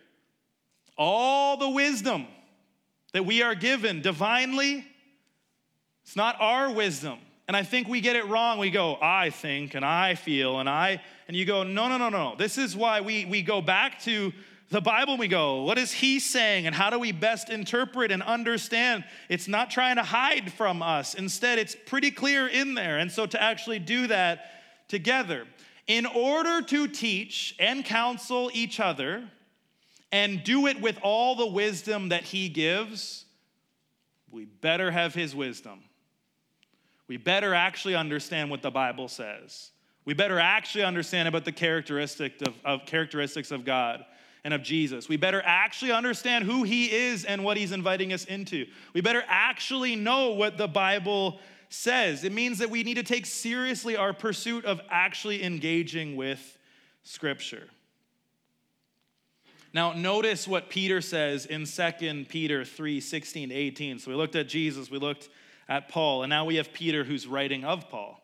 [0.97, 2.27] all the wisdom
[3.13, 4.85] that we are given divinely,
[6.03, 7.19] it's not our wisdom.
[7.47, 8.59] And I think we get it wrong.
[8.59, 12.09] We go, I think and I feel and I, and you go, no, no, no,
[12.09, 12.35] no.
[12.37, 14.33] This is why we, we go back to
[14.69, 18.21] the Bible we go, what is he saying and how do we best interpret and
[18.21, 19.05] understand?
[19.29, 21.13] It's not trying to hide from us.
[21.13, 22.97] Instead, it's pretty clear in there.
[22.97, 24.51] And so to actually do that
[24.89, 25.45] together,
[25.87, 29.29] in order to teach and counsel each other
[30.11, 33.23] and do it with all the wisdom that he gives,
[34.29, 35.79] we better have his wisdom.
[37.07, 39.71] We better actually understand what the Bible says.
[40.03, 44.03] We better actually understand about the characteristic of, of characteristics of God
[44.47, 45.09] and of Jesus.
[45.09, 48.65] We better actually understand who he is and what he's inviting us into.
[48.93, 52.23] We better actually know what the Bible says.
[52.23, 56.57] It means that we need to take seriously our pursuit of actually engaging with
[57.03, 57.67] Scripture.
[59.73, 63.99] Now, notice what Peter says in 2 Peter 3 16 18.
[63.99, 65.27] So we looked at Jesus, we looked
[65.67, 68.23] at Paul, and now we have Peter who's writing of Paul.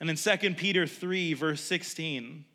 [0.00, 2.46] And in 2 Peter 3, verse 16,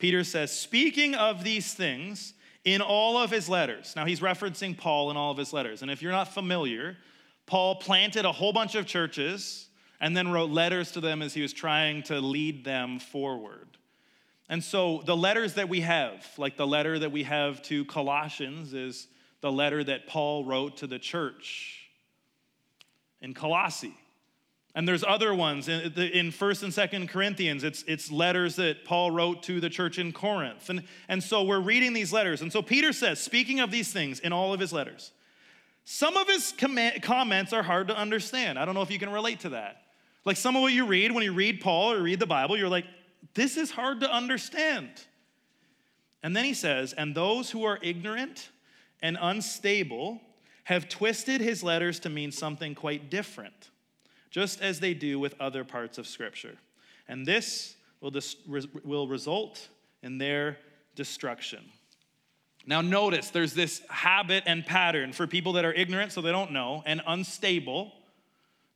[0.00, 2.34] Peter says, speaking of these things
[2.64, 3.94] in all of his letters.
[3.96, 5.82] Now, he's referencing Paul in all of his letters.
[5.82, 6.96] And if you're not familiar,
[7.46, 9.68] Paul planted a whole bunch of churches
[10.00, 13.68] and then wrote letters to them as he was trying to lead them forward.
[14.48, 18.74] And so the letters that we have, like the letter that we have to Colossians,
[18.74, 19.06] is
[19.40, 21.88] the letter that Paul wrote to the church
[23.20, 23.94] in Colossae.
[24.74, 27.64] And there's other ones in, 1st and 2nd Corinthians.
[27.64, 30.70] It's, it's letters that Paul wrote to the church in Corinth.
[30.70, 32.40] And, and so we're reading these letters.
[32.40, 35.10] And so Peter says, speaking of these things in all of his letters,
[35.84, 38.58] some of his com- comments are hard to understand.
[38.58, 39.82] I don't know if you can relate to that.
[40.24, 42.68] Like some of what you read when you read Paul or read the Bible, you're
[42.68, 42.86] like,
[43.34, 44.88] this is hard to understand.
[46.22, 48.50] And then he says, and those who are ignorant
[49.02, 50.20] and unstable
[50.64, 53.70] have twisted his letters to mean something quite different
[54.30, 56.56] just as they do with other parts of Scripture.
[57.08, 58.36] And this will, dis-
[58.84, 59.68] will result
[60.02, 60.58] in their
[60.94, 61.64] destruction.
[62.66, 66.52] Now, notice there's this habit and pattern for people that are ignorant, so they don't
[66.52, 67.92] know, and unstable,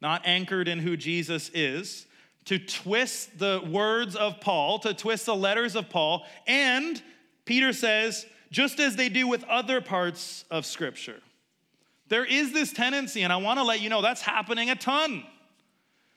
[0.00, 2.06] not anchored in who Jesus is,
[2.46, 7.00] to twist the words of Paul, to twist the letters of Paul, and
[7.44, 11.20] Peter says, just as they do with other parts of Scripture.
[12.08, 15.24] There is this tendency, and I want to let you know that's happening a ton.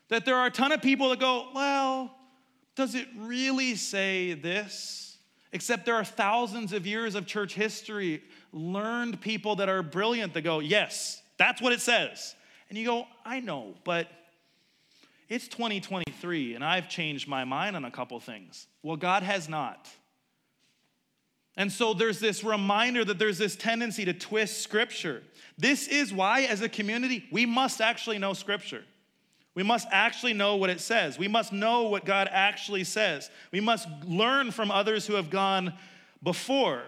[0.09, 2.15] That there are a ton of people that go, well,
[2.75, 5.17] does it really say this?
[5.51, 10.41] Except there are thousands of years of church history, learned people that are brilliant that
[10.41, 12.35] go, yes, That's what it says.
[12.69, 14.07] And you go, I know, but
[15.29, 18.67] it's 2023 and I've changed my mind on a couple things.
[18.83, 19.87] Well, God has not.
[21.55, 25.23] And so there's this reminder that there's this tendency to twist scripture.
[25.57, 28.83] This is why, as a community, we must actually know scripture.
[29.57, 31.17] We must actually know what it says.
[31.17, 33.31] We must know what God actually says.
[33.51, 35.73] We must learn from others who have gone
[36.21, 36.83] before.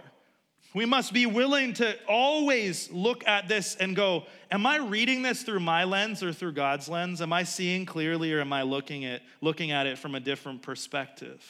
[0.76, 5.42] We must be willing to always look at this and go, Am I reading this
[5.42, 7.24] through my lens or through God's lens?
[7.24, 10.62] Am I seeing clearly or am I looking at, looking at it from a different
[10.62, 11.44] perspective?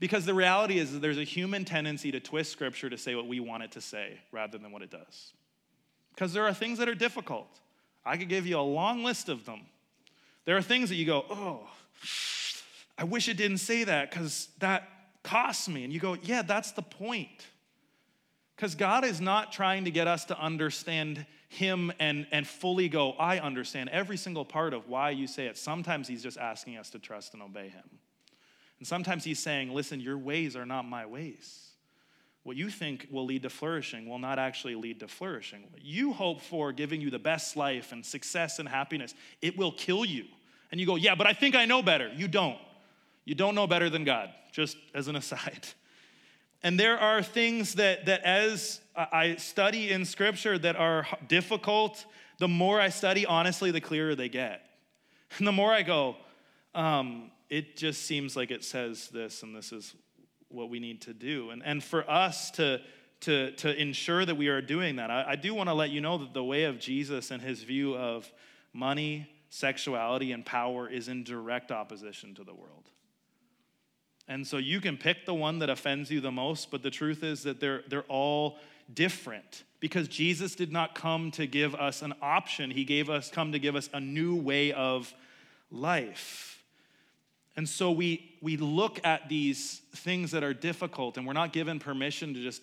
[0.00, 3.38] Because the reality is there's a human tendency to twist scripture to say what we
[3.38, 5.32] want it to say rather than what it does.
[6.12, 7.60] Because there are things that are difficult.
[8.04, 9.60] I could give you a long list of them.
[10.44, 11.68] There are things that you go, oh,
[12.98, 14.88] I wish it didn't say that because that
[15.22, 15.84] costs me.
[15.84, 17.46] And you go, yeah, that's the point.
[18.56, 23.12] Because God is not trying to get us to understand Him and, and fully go,
[23.12, 25.56] I understand every single part of why you say it.
[25.56, 27.98] Sometimes He's just asking us to trust and obey Him.
[28.78, 31.71] And sometimes He's saying, Listen, your ways are not my ways.
[32.44, 35.62] What you think will lead to flourishing will not actually lead to flourishing.
[35.70, 39.72] What you hope for giving you the best life and success and happiness, it will
[39.72, 40.24] kill you.
[40.70, 42.10] And you go, Yeah, but I think I know better.
[42.14, 42.58] You don't.
[43.24, 45.68] You don't know better than God, just as an aside.
[46.64, 52.06] And there are things that, that as I study in scripture that are difficult,
[52.38, 54.62] the more I study, honestly, the clearer they get.
[55.38, 56.14] And the more I go,
[56.72, 59.96] um, it just seems like it says this, and this is
[60.52, 61.50] what we need to do.
[61.50, 62.80] And, and for us to,
[63.20, 66.00] to, to ensure that we are doing that, I, I do want to let you
[66.00, 68.30] know that the way of Jesus and his view of
[68.72, 72.90] money, sexuality, and power is in direct opposition to the world.
[74.28, 77.22] And so you can pick the one that offends you the most, but the truth
[77.22, 78.58] is that they're, they're all
[78.92, 82.70] different because Jesus did not come to give us an option.
[82.70, 85.12] He gave us come to give us a new way of
[85.70, 86.51] life.
[87.56, 91.78] And so we we look at these things that are difficult and we're not given
[91.78, 92.62] permission to just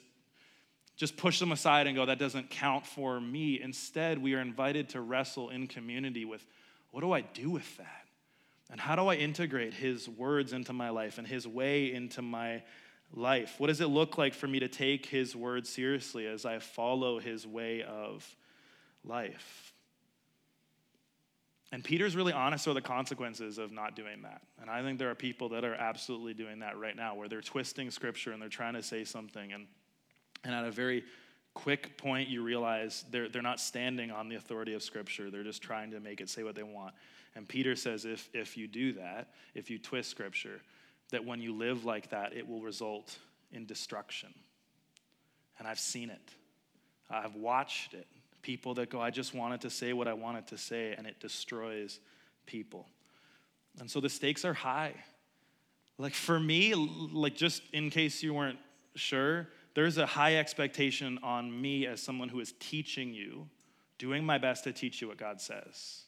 [0.97, 3.61] just push them aside and go that doesn't count for me.
[3.61, 6.45] Instead, we are invited to wrestle in community with
[6.91, 8.05] what do I do with that?
[8.69, 12.63] And how do I integrate his words into my life and his way into my
[13.13, 13.55] life?
[13.57, 17.19] What does it look like for me to take his words seriously as I follow
[17.19, 18.35] his way of
[19.03, 19.68] life?
[21.71, 24.41] And Peter's really honest with the consequences of not doing that.
[24.59, 27.41] And I think there are people that are absolutely doing that right now, where they're
[27.41, 29.53] twisting scripture and they're trying to say something.
[29.53, 29.67] And,
[30.43, 31.03] and at a very
[31.53, 35.29] quick point, you realize they're, they're not standing on the authority of scripture.
[35.29, 36.95] They're just trying to make it say what they want.
[37.35, 40.61] And Peter says if, if you do that, if you twist scripture,
[41.11, 43.17] that when you live like that, it will result
[43.51, 44.33] in destruction.
[45.59, 46.33] And I've seen it,
[47.09, 48.07] I've watched it.
[48.41, 51.19] People that go, I just wanted to say what I wanted to say, and it
[51.19, 51.99] destroys
[52.45, 52.87] people.
[53.79, 54.93] And so the stakes are high.
[55.97, 58.59] Like for me, like just in case you weren't
[58.95, 63.47] sure, there's a high expectation on me as someone who is teaching you,
[63.97, 66.03] doing my best to teach you what God says.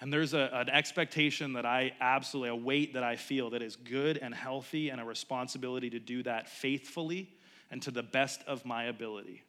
[0.00, 3.76] And there's a, an expectation that I absolutely, a weight that I feel that is
[3.76, 7.30] good and healthy, and a responsibility to do that faithfully
[7.70, 9.42] and to the best of my ability.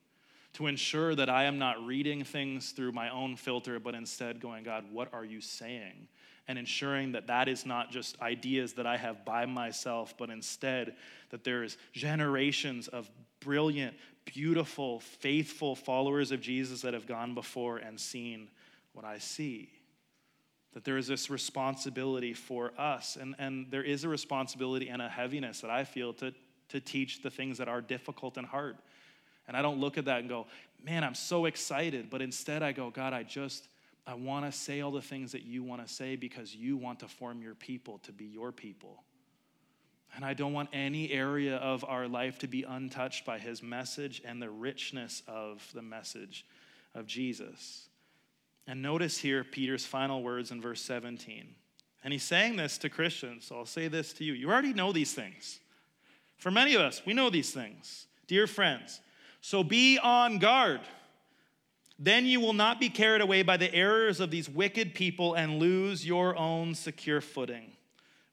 [0.58, 4.64] To ensure that I am not reading things through my own filter, but instead going,
[4.64, 6.08] God, what are you saying?
[6.48, 10.96] And ensuring that that is not just ideas that I have by myself, but instead
[11.30, 13.08] that there is generations of
[13.40, 13.96] brilliant,
[14.26, 18.50] beautiful, faithful followers of Jesus that have gone before and seen
[18.94, 19.70] what I see
[20.74, 23.18] that there is this responsibility for us.
[23.20, 26.32] And, and there is a responsibility and a heaviness that I feel to,
[26.70, 28.78] to teach the things that are difficult and hard.
[29.48, 30.48] And I don't look at that and go,
[30.84, 32.10] man, I'm so excited.
[32.10, 33.68] But instead, I go, God, I just,
[34.06, 37.00] I want to say all the things that you want to say because you want
[37.00, 39.04] to form your people to be your people.
[40.16, 44.22] And I don't want any area of our life to be untouched by his message
[44.26, 46.46] and the richness of the message
[46.96, 47.88] of Jesus.
[48.66, 51.48] And notice here Peter's final words in verse 17.
[52.04, 54.34] And he's saying this to Christians, so I'll say this to you.
[54.34, 55.60] You already know these things.
[56.38, 58.08] For many of us, we know these things.
[58.28, 59.02] Dear friends,
[59.42, 60.82] so be on guard.
[62.00, 65.60] Then you will not be carried away by the errors of these wicked people and
[65.60, 67.72] lose your own secure footing.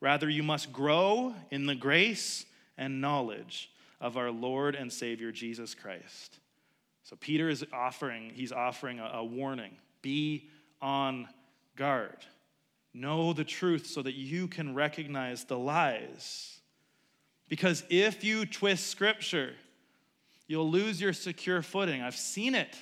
[0.01, 2.45] Rather, you must grow in the grace
[2.77, 6.39] and knowledge of our Lord and Savior Jesus Christ.
[7.05, 10.51] So Peter is offering, he's offering a, a warning be
[10.83, 11.27] on
[11.77, 12.19] guard.
[12.93, 16.61] Know the truth so that you can recognize the lies.
[17.49, 19.55] Because if you twist scripture,
[20.55, 22.01] you'll lose your secure footing.
[22.01, 22.77] I've seen it.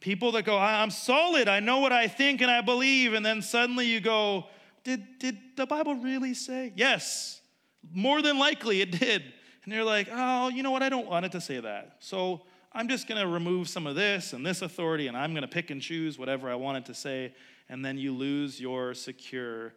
[0.00, 3.40] People that go, I'm solid, I know what I think and I believe, and then
[3.40, 4.44] suddenly you go,
[4.84, 6.74] Did, did the Bible really say?
[6.76, 7.40] Yes,
[7.90, 9.22] more than likely it did.
[9.64, 10.82] And you're like, Oh, you know what?
[10.82, 11.96] I don't want it to say that.
[12.00, 15.42] So I'm just going to remove some of this and this authority, and I'm going
[15.42, 17.32] to pick and choose whatever I want it to say.
[17.70, 19.72] And then you lose your secure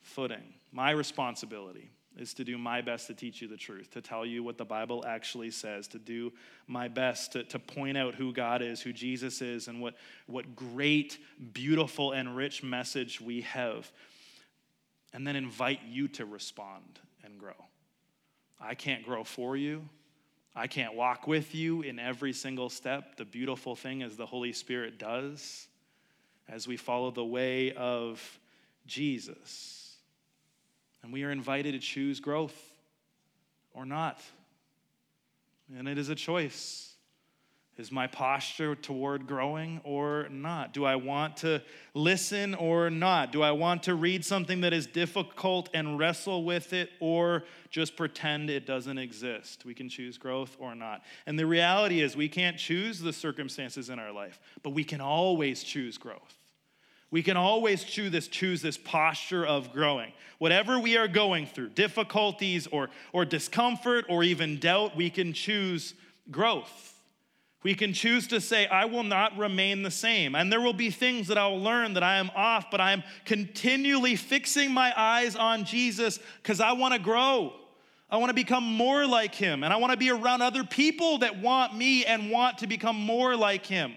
[0.00, 0.54] footing.
[0.72, 4.42] My responsibility is to do my best to teach you the truth, to tell you
[4.42, 6.32] what the Bible actually says, to do
[6.66, 9.94] my best to, to point out who God is, who Jesus is, and what,
[10.26, 11.18] what great,
[11.52, 13.90] beautiful, and rich message we have.
[15.12, 17.52] And then invite you to respond and grow.
[18.60, 19.88] I can't grow for you.
[20.54, 23.16] I can't walk with you in every single step.
[23.16, 25.68] The beautiful thing is the Holy Spirit does
[26.48, 28.38] as we follow the way of
[28.86, 29.79] Jesus.
[31.02, 32.54] And we are invited to choose growth
[33.72, 34.20] or not.
[35.76, 36.86] And it is a choice.
[37.76, 40.74] Is my posture toward growing or not?
[40.74, 41.62] Do I want to
[41.94, 43.32] listen or not?
[43.32, 47.96] Do I want to read something that is difficult and wrestle with it or just
[47.96, 49.64] pretend it doesn't exist?
[49.64, 51.02] We can choose growth or not.
[51.24, 55.00] And the reality is, we can't choose the circumstances in our life, but we can
[55.00, 56.39] always choose growth.
[57.10, 60.12] We can always choose this, choose this posture of growing.
[60.38, 65.94] Whatever we are going through, difficulties or, or discomfort or even doubt, we can choose
[66.30, 66.90] growth.
[67.62, 70.34] We can choose to say, I will not remain the same.
[70.34, 72.92] And there will be things that I will learn that I am off, but I
[72.92, 77.52] am continually fixing my eyes on Jesus because I want to grow.
[78.08, 79.62] I want to become more like him.
[79.62, 82.96] And I want to be around other people that want me and want to become
[82.96, 83.92] more like him.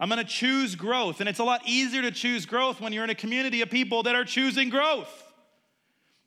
[0.00, 1.20] I'm going to choose growth.
[1.20, 4.04] And it's a lot easier to choose growth when you're in a community of people
[4.04, 5.24] that are choosing growth.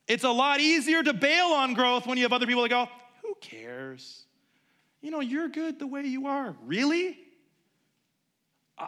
[0.07, 2.89] It's a lot easier to bail on growth when you have other people that go,
[3.21, 4.25] Who cares?
[5.01, 6.55] You know, you're good the way you are.
[6.65, 7.17] Really?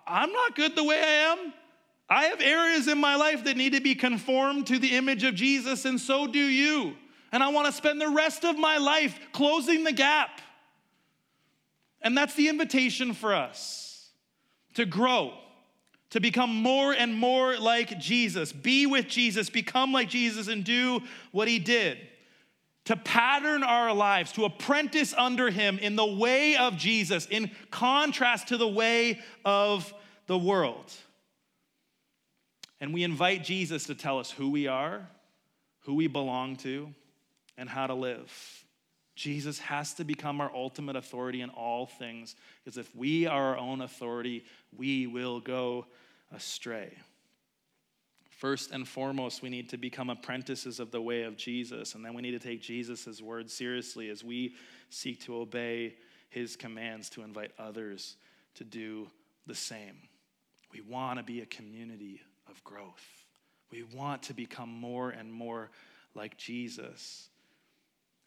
[0.06, 1.54] I'm not good the way I am.
[2.10, 5.36] I have areas in my life that need to be conformed to the image of
[5.36, 6.96] Jesus, and so do you.
[7.32, 10.42] And I want to spend the rest of my life closing the gap.
[12.02, 13.93] And that's the invitation for us
[14.76, 15.34] to grow,
[16.12, 21.02] to become more and more like Jesus, be with Jesus, become like Jesus, and do
[21.32, 21.98] what he did.
[22.86, 28.50] To pattern our lives, to apprentice under him in the way of Jesus, in contrast
[28.50, 29.94] to the way of
[30.28, 30.92] the world.
[32.82, 35.08] And we invite Jesus to tell us who we are,
[35.86, 36.94] who we belong to,
[37.58, 38.63] and how to live.
[39.16, 43.58] Jesus has to become our ultimate authority in all things, because if we are our
[43.58, 44.44] own authority,
[44.76, 45.86] we will go
[46.32, 46.98] astray.
[48.30, 52.14] First and foremost, we need to become apprentices of the way of Jesus, and then
[52.14, 54.56] we need to take Jesus' word seriously as we
[54.90, 55.96] seek to obey
[56.30, 58.18] his commands to invite others
[58.56, 59.08] to do
[59.46, 59.96] the same.
[60.72, 63.06] We want to be a community of growth.
[63.72, 65.70] We want to become more and more
[66.16, 67.30] like Jesus.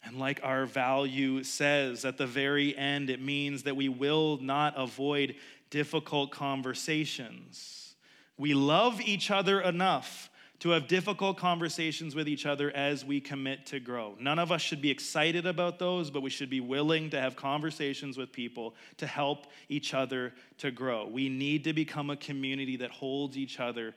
[0.07, 4.73] And like our value says at the very end, it means that we will not
[4.77, 5.35] avoid
[5.69, 7.95] difficult conversations.
[8.37, 10.29] We love each other enough
[10.59, 14.15] to have difficult conversations with each other as we commit to grow.
[14.17, 17.35] None of us should be excited about those, but we should be willing to have
[17.35, 21.05] conversations with people to help each other to grow.
[21.05, 23.93] We need to become a community that holds each other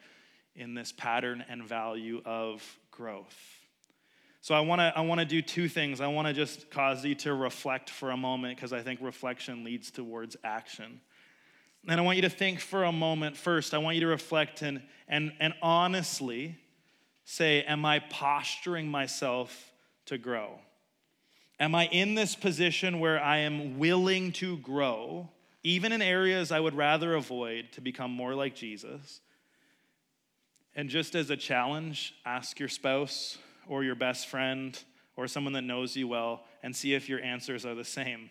[0.56, 3.59] in this pattern and value of growth.
[4.42, 6.00] So I want to I want to do two things.
[6.00, 9.64] I want to just cause you to reflect for a moment because I think reflection
[9.64, 11.00] leads towards action.
[11.86, 13.74] And I want you to think for a moment first.
[13.74, 16.56] I want you to reflect and and and honestly
[17.24, 19.72] say am I posturing myself
[20.06, 20.58] to grow?
[21.58, 25.28] Am I in this position where I am willing to grow
[25.62, 29.20] even in areas I would rather avoid to become more like Jesus?
[30.74, 33.36] And just as a challenge, ask your spouse
[33.70, 34.78] or your best friend
[35.16, 38.28] or someone that knows you well and see if your answers are the same.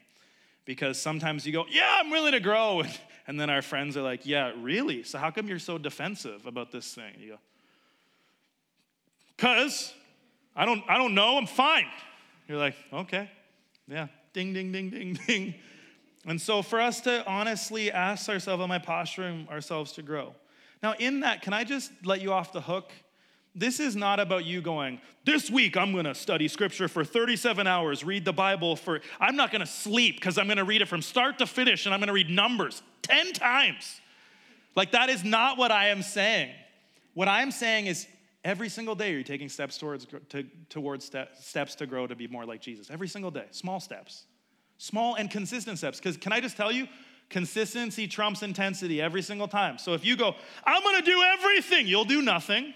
[0.65, 2.83] Because sometimes you go, Yeah, I'm willing to grow.
[3.27, 5.03] And then our friends are like, Yeah, really?
[5.03, 7.13] So how come you're so defensive about this thing?
[7.19, 7.37] You go,
[9.37, 9.93] Because
[10.55, 11.85] I don't, I don't know, I'm fine.
[12.47, 13.29] You're like, Okay,
[13.87, 15.55] yeah, ding, ding, ding, ding, ding.
[16.25, 20.33] And so for us to honestly ask ourselves, Am I posturing ourselves to grow?
[20.81, 22.91] Now, in that, can I just let you off the hook?
[23.59, 28.05] This is not about you going, this week I'm gonna study scripture for 37 hours,
[28.05, 31.39] read the Bible for, I'm not gonna sleep because I'm gonna read it from start
[31.39, 33.99] to finish and I'm gonna read Numbers 10 times.
[34.75, 36.51] Like, that is not what I am saying.
[37.15, 38.07] What I'm saying is
[38.45, 42.27] every single day you're taking steps towards, to, towards step, steps to grow to be
[42.27, 42.89] more like Jesus.
[42.89, 44.23] Every single day, small steps,
[44.77, 45.97] small and consistent steps.
[45.97, 46.87] Because can I just tell you,
[47.29, 49.77] Consistency trumps intensity every single time.
[49.77, 50.33] So if you go,
[50.63, 52.73] I'm gonna do everything, you'll do nothing.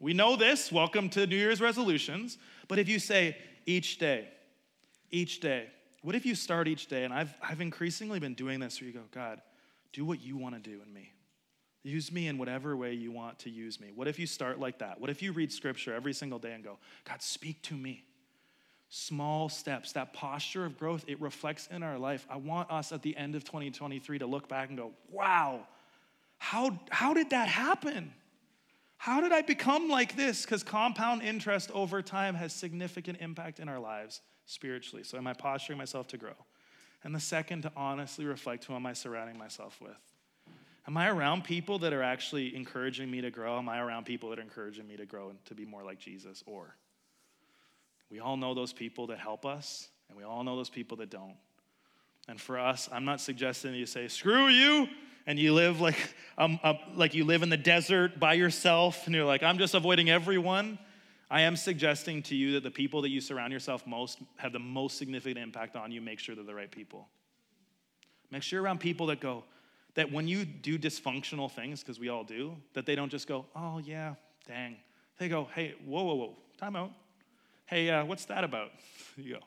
[0.00, 0.72] We know this.
[0.72, 2.38] Welcome to New Year's resolutions.
[2.68, 3.36] But if you say
[3.66, 4.28] each day,
[5.10, 5.66] each day,
[6.00, 7.04] what if you start each day?
[7.04, 9.42] And I've, I've increasingly been doing this where you go, God,
[9.92, 11.12] do what you want to do in me.
[11.82, 13.88] Use me in whatever way you want to use me.
[13.94, 14.98] What if you start like that?
[14.98, 18.04] What if you read scripture every single day and go, God, speak to me?
[18.88, 22.26] Small steps, that posture of growth, it reflects in our life.
[22.30, 25.60] I want us at the end of 2023 to look back and go, wow,
[26.38, 28.14] how, how did that happen?
[29.00, 30.42] How did I become like this?
[30.42, 35.04] Because compound interest over time has significant impact in our lives spiritually.
[35.04, 36.34] So, am I posturing myself to grow?
[37.02, 39.96] And the second, to honestly reflect who am I surrounding myself with?
[40.86, 43.56] Am I around people that are actually encouraging me to grow?
[43.56, 45.98] Am I around people that are encouraging me to grow and to be more like
[45.98, 46.44] Jesus?
[46.44, 46.76] Or
[48.10, 51.08] we all know those people that help us, and we all know those people that
[51.08, 51.36] don't.
[52.28, 54.88] And for us, I'm not suggesting you say, screw you,
[55.26, 59.14] and you live like, um, uh, like you live in the desert by yourself, and
[59.14, 60.78] you're like, I'm just avoiding everyone.
[61.30, 64.58] I am suggesting to you that the people that you surround yourself most have the
[64.58, 66.00] most significant impact on you.
[66.00, 67.08] Make sure they're the right people.
[68.30, 69.44] Make sure you're around people that go,
[69.94, 73.46] that when you do dysfunctional things, because we all do, that they don't just go,
[73.54, 74.14] oh, yeah,
[74.46, 74.76] dang.
[75.18, 76.92] They go, hey, whoa, whoa, whoa, time out.
[77.66, 78.70] Hey, uh, what's that about?
[79.16, 79.40] You go,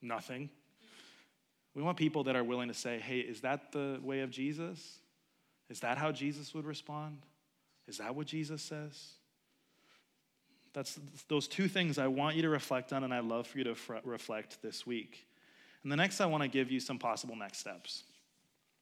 [0.00, 0.48] nothing.
[1.74, 4.98] We want people that are willing to say, hey, is that the way of Jesus?
[5.70, 7.18] Is that how Jesus would respond?
[7.86, 9.12] Is that what Jesus says?
[10.72, 10.98] That's
[11.28, 13.76] those two things I want you to reflect on, and I'd love for you to
[14.04, 15.26] reflect this week.
[15.82, 18.04] And the next, I want to give you some possible next steps.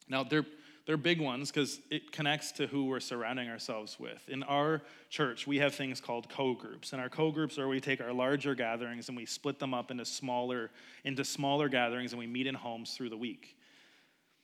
[0.09, 0.47] Now, they're
[0.87, 4.29] they're big ones because it connects to who we're surrounding ourselves with.
[4.29, 6.93] In our church, we have things called co-groups.
[6.93, 10.05] And our co-groups are we take our larger gatherings and we split them up into
[10.05, 10.71] smaller,
[11.05, 13.57] into smaller gatherings and we meet in homes through the week.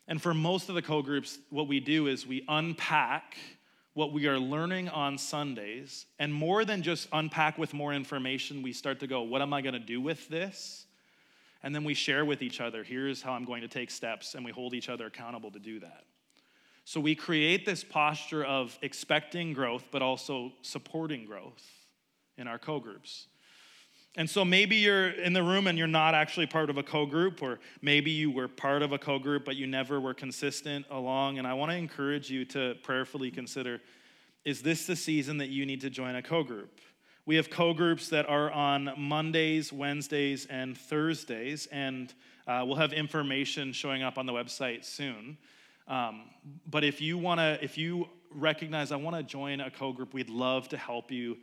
[0.09, 3.37] And for most of the co-groups, what we do is we unpack
[3.95, 8.73] what we are learning on Sundays, and more than just unpack with more information, we
[8.73, 10.87] start to go, what am I going to do with this?
[11.63, 14.45] And then we share with each other, here's how I'm going to take steps, and
[14.47, 16.05] we hold each other accountable to do that.
[16.85, 21.63] So we create this posture of expecting growth, but also supporting growth
[22.37, 23.29] in our co groups.
[24.15, 27.07] And so maybe you're in the room and you're not actually part of a co
[27.07, 30.85] group, or maybe you were part of a co group, but you never were consistent
[30.91, 31.39] along.
[31.39, 33.81] And I want to encourage you to prayerfully consider
[34.45, 36.81] is this the season that you need to join a co group?
[37.25, 42.13] We have co groups that are on Mondays, Wednesdays, and Thursdays, and
[42.47, 45.39] uh, we'll have information showing up on the website soon.
[45.93, 46.23] Um,
[46.71, 50.15] but if you want to, if you recognize I want to join a co group,
[50.15, 51.37] we'd love to help you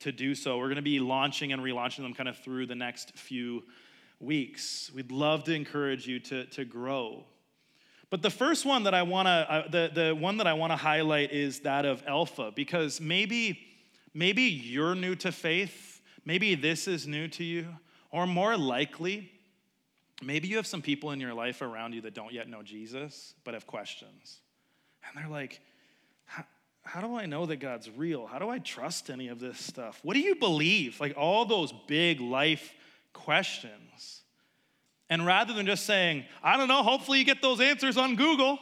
[0.00, 0.58] to do so.
[0.58, 3.62] We're going to be launching and relaunching them kind of through the next few
[4.20, 4.90] weeks.
[4.94, 7.24] We'd love to encourage you to, to grow.
[8.10, 10.70] But the first one that I want to, uh, the, the one that I want
[10.72, 13.58] to highlight is that of Alpha, because maybe,
[14.12, 17.68] maybe you're new to faith, maybe this is new to you,
[18.10, 19.32] or more likely,
[20.22, 23.34] Maybe you have some people in your life around you that don't yet know Jesus,
[23.44, 24.40] but have questions.
[25.06, 25.60] And they're like,
[26.84, 28.26] how do I know that God's real?
[28.26, 30.00] How do I trust any of this stuff?
[30.02, 31.00] What do you believe?
[31.00, 32.74] Like all those big life
[33.12, 34.22] questions.
[35.08, 38.58] And rather than just saying, I don't know, hopefully you get those answers on Google,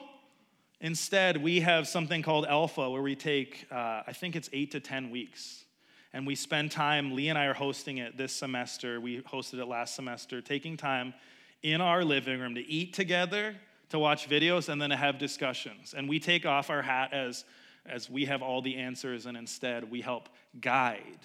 [0.81, 4.81] instead we have something called Alpha where we take, uh, I think it's eight to
[4.81, 5.65] 10 weeks.
[6.13, 9.01] And we spend time, Lee and I are hosting it this semester.
[9.01, 11.15] We hosted it last semester, taking time
[11.63, 13.55] in our living room to eat together,
[13.91, 15.95] to watch videos, and then to have discussions.
[15.97, 17.45] And we take off our hat as,
[17.87, 20.29] as we have all the answers, and instead we help
[20.61, 21.21] guide.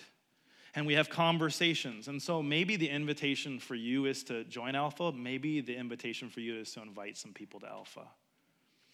[0.75, 2.07] And we have conversations.
[2.07, 5.11] And so maybe the invitation for you is to join Alpha.
[5.11, 8.07] Maybe the invitation for you is to invite some people to Alpha.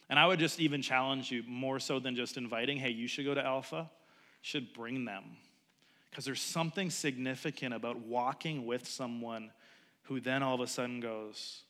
[0.09, 3.25] And I would just even challenge you more so than just inviting, hey, you should
[3.25, 3.89] go to Alpha,
[4.41, 5.23] should bring them.
[6.09, 9.51] Because there's something significant about walking with someone
[10.03, 11.63] who then all of a sudden goes,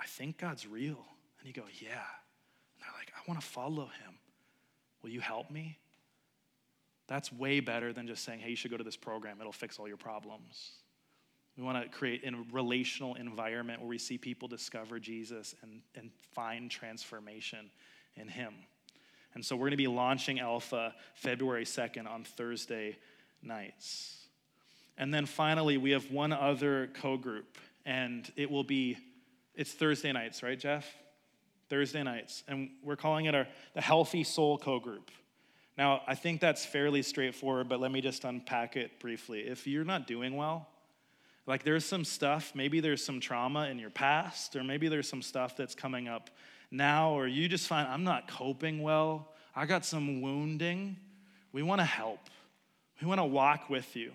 [0.00, 1.04] I think God's real.
[1.38, 1.88] And you go, Yeah.
[1.90, 4.14] And they're like, I want to follow him.
[5.02, 5.78] Will you help me?
[7.06, 9.78] That's way better than just saying, Hey, you should go to this program, it'll fix
[9.78, 10.72] all your problems.
[11.56, 16.10] We want to create a relational environment where we see people discover Jesus and, and
[16.32, 17.70] find transformation
[18.14, 18.54] in him.
[19.34, 22.96] And so we're going to be launching Alpha February 2nd on Thursday
[23.42, 24.28] nights.
[24.96, 27.58] And then finally, we have one other co group
[27.88, 28.98] and it will be,
[29.54, 30.86] it's Thursday nights, right, Jeff?
[31.70, 32.44] Thursday nights.
[32.46, 35.10] And we're calling it our, the Healthy Soul Co group.
[35.78, 39.40] Now, I think that's fairly straightforward, but let me just unpack it briefly.
[39.40, 40.68] If you're not doing well,
[41.46, 45.22] like there's some stuff, maybe there's some trauma in your past, or maybe there's some
[45.22, 46.28] stuff that's coming up
[46.70, 50.98] now, or you just find I'm not coping well, I got some wounding,
[51.52, 52.20] we want to help.
[53.00, 54.12] We want to walk with you.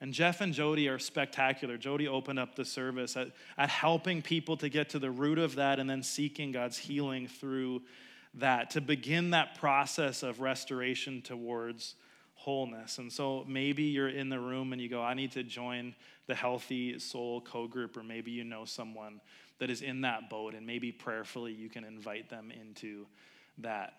[0.00, 1.76] And Jeff and Jody are spectacular.
[1.76, 5.56] Jody opened up the service at, at helping people to get to the root of
[5.56, 7.82] that and then seeking God's healing through
[8.34, 11.96] that, to begin that process of restoration towards
[12.34, 12.98] wholeness.
[12.98, 15.96] And so maybe you're in the room and you go, I need to join
[16.28, 19.20] the Healthy Soul Co group, or maybe you know someone
[19.58, 23.06] that is in that boat, and maybe prayerfully you can invite them into
[23.58, 23.94] that.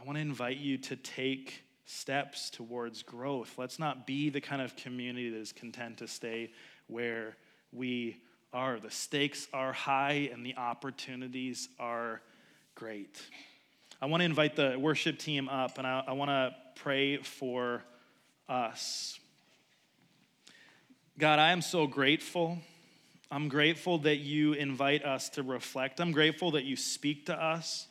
[0.00, 3.54] I want to invite you to take steps towards growth.
[3.56, 6.52] Let's not be the kind of community that is content to stay
[6.86, 7.34] where
[7.72, 8.20] we
[8.52, 8.78] are.
[8.78, 12.20] The stakes are high and the opportunities are
[12.74, 13.18] great.
[14.02, 17.82] I want to invite the worship team up and I, I want to pray for
[18.50, 19.18] us.
[21.18, 22.58] God, I am so grateful.
[23.30, 26.00] I'm grateful that you invite us to reflect.
[26.00, 27.87] I'm grateful that you speak to us.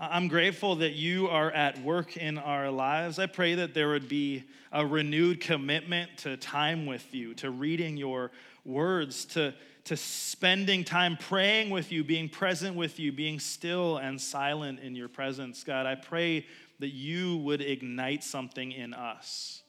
[0.00, 3.18] I'm grateful that you are at work in our lives.
[3.18, 7.96] I pray that there would be a renewed commitment to time with you, to reading
[7.96, 8.30] your
[8.64, 9.52] words, to,
[9.86, 14.94] to spending time praying with you, being present with you, being still and silent in
[14.94, 15.64] your presence.
[15.64, 16.46] God, I pray
[16.78, 19.64] that you would ignite something in us,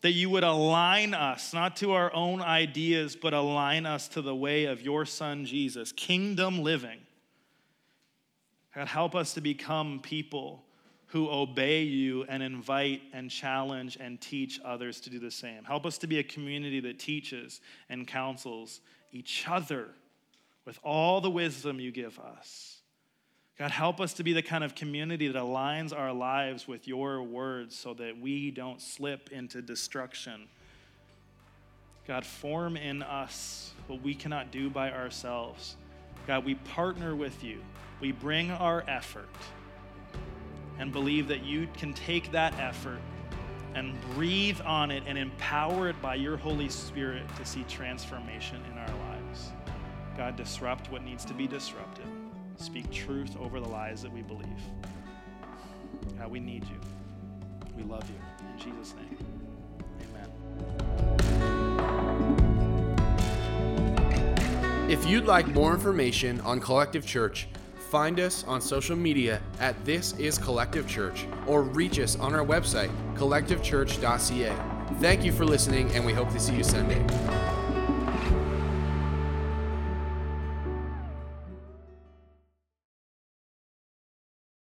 [0.00, 4.34] that you would align us, not to our own ideas, but align us to the
[4.34, 6.98] way of your Son, Jesus, kingdom living
[8.74, 10.62] God, help us to become people
[11.06, 15.64] who obey you and invite and challenge and teach others to do the same.
[15.64, 18.80] Help us to be a community that teaches and counsels
[19.12, 19.88] each other
[20.64, 22.76] with all the wisdom you give us.
[23.58, 27.22] God, help us to be the kind of community that aligns our lives with your
[27.22, 30.46] words so that we don't slip into destruction.
[32.06, 35.76] God, form in us what we cannot do by ourselves.
[36.26, 37.60] God, we partner with you
[38.00, 39.28] we bring our effort
[40.78, 43.00] and believe that you can take that effort
[43.74, 48.78] and breathe on it and empower it by your Holy Spirit to see transformation in
[48.78, 49.50] our lives.
[50.16, 52.06] God, disrupt what needs to be disrupted.
[52.56, 54.48] Speak truth over the lies that we believe.
[56.18, 56.80] God, we need you.
[57.76, 58.16] We love you.
[58.52, 59.16] In Jesus' name,
[60.02, 60.30] amen.
[64.90, 67.46] If you'd like more information on Collective Church,
[67.90, 72.46] Find us on social media at This Is Collective Church or reach us on our
[72.46, 74.54] website, collectivechurch.ca.
[75.00, 77.04] Thank you for listening, and we hope to see you Sunday.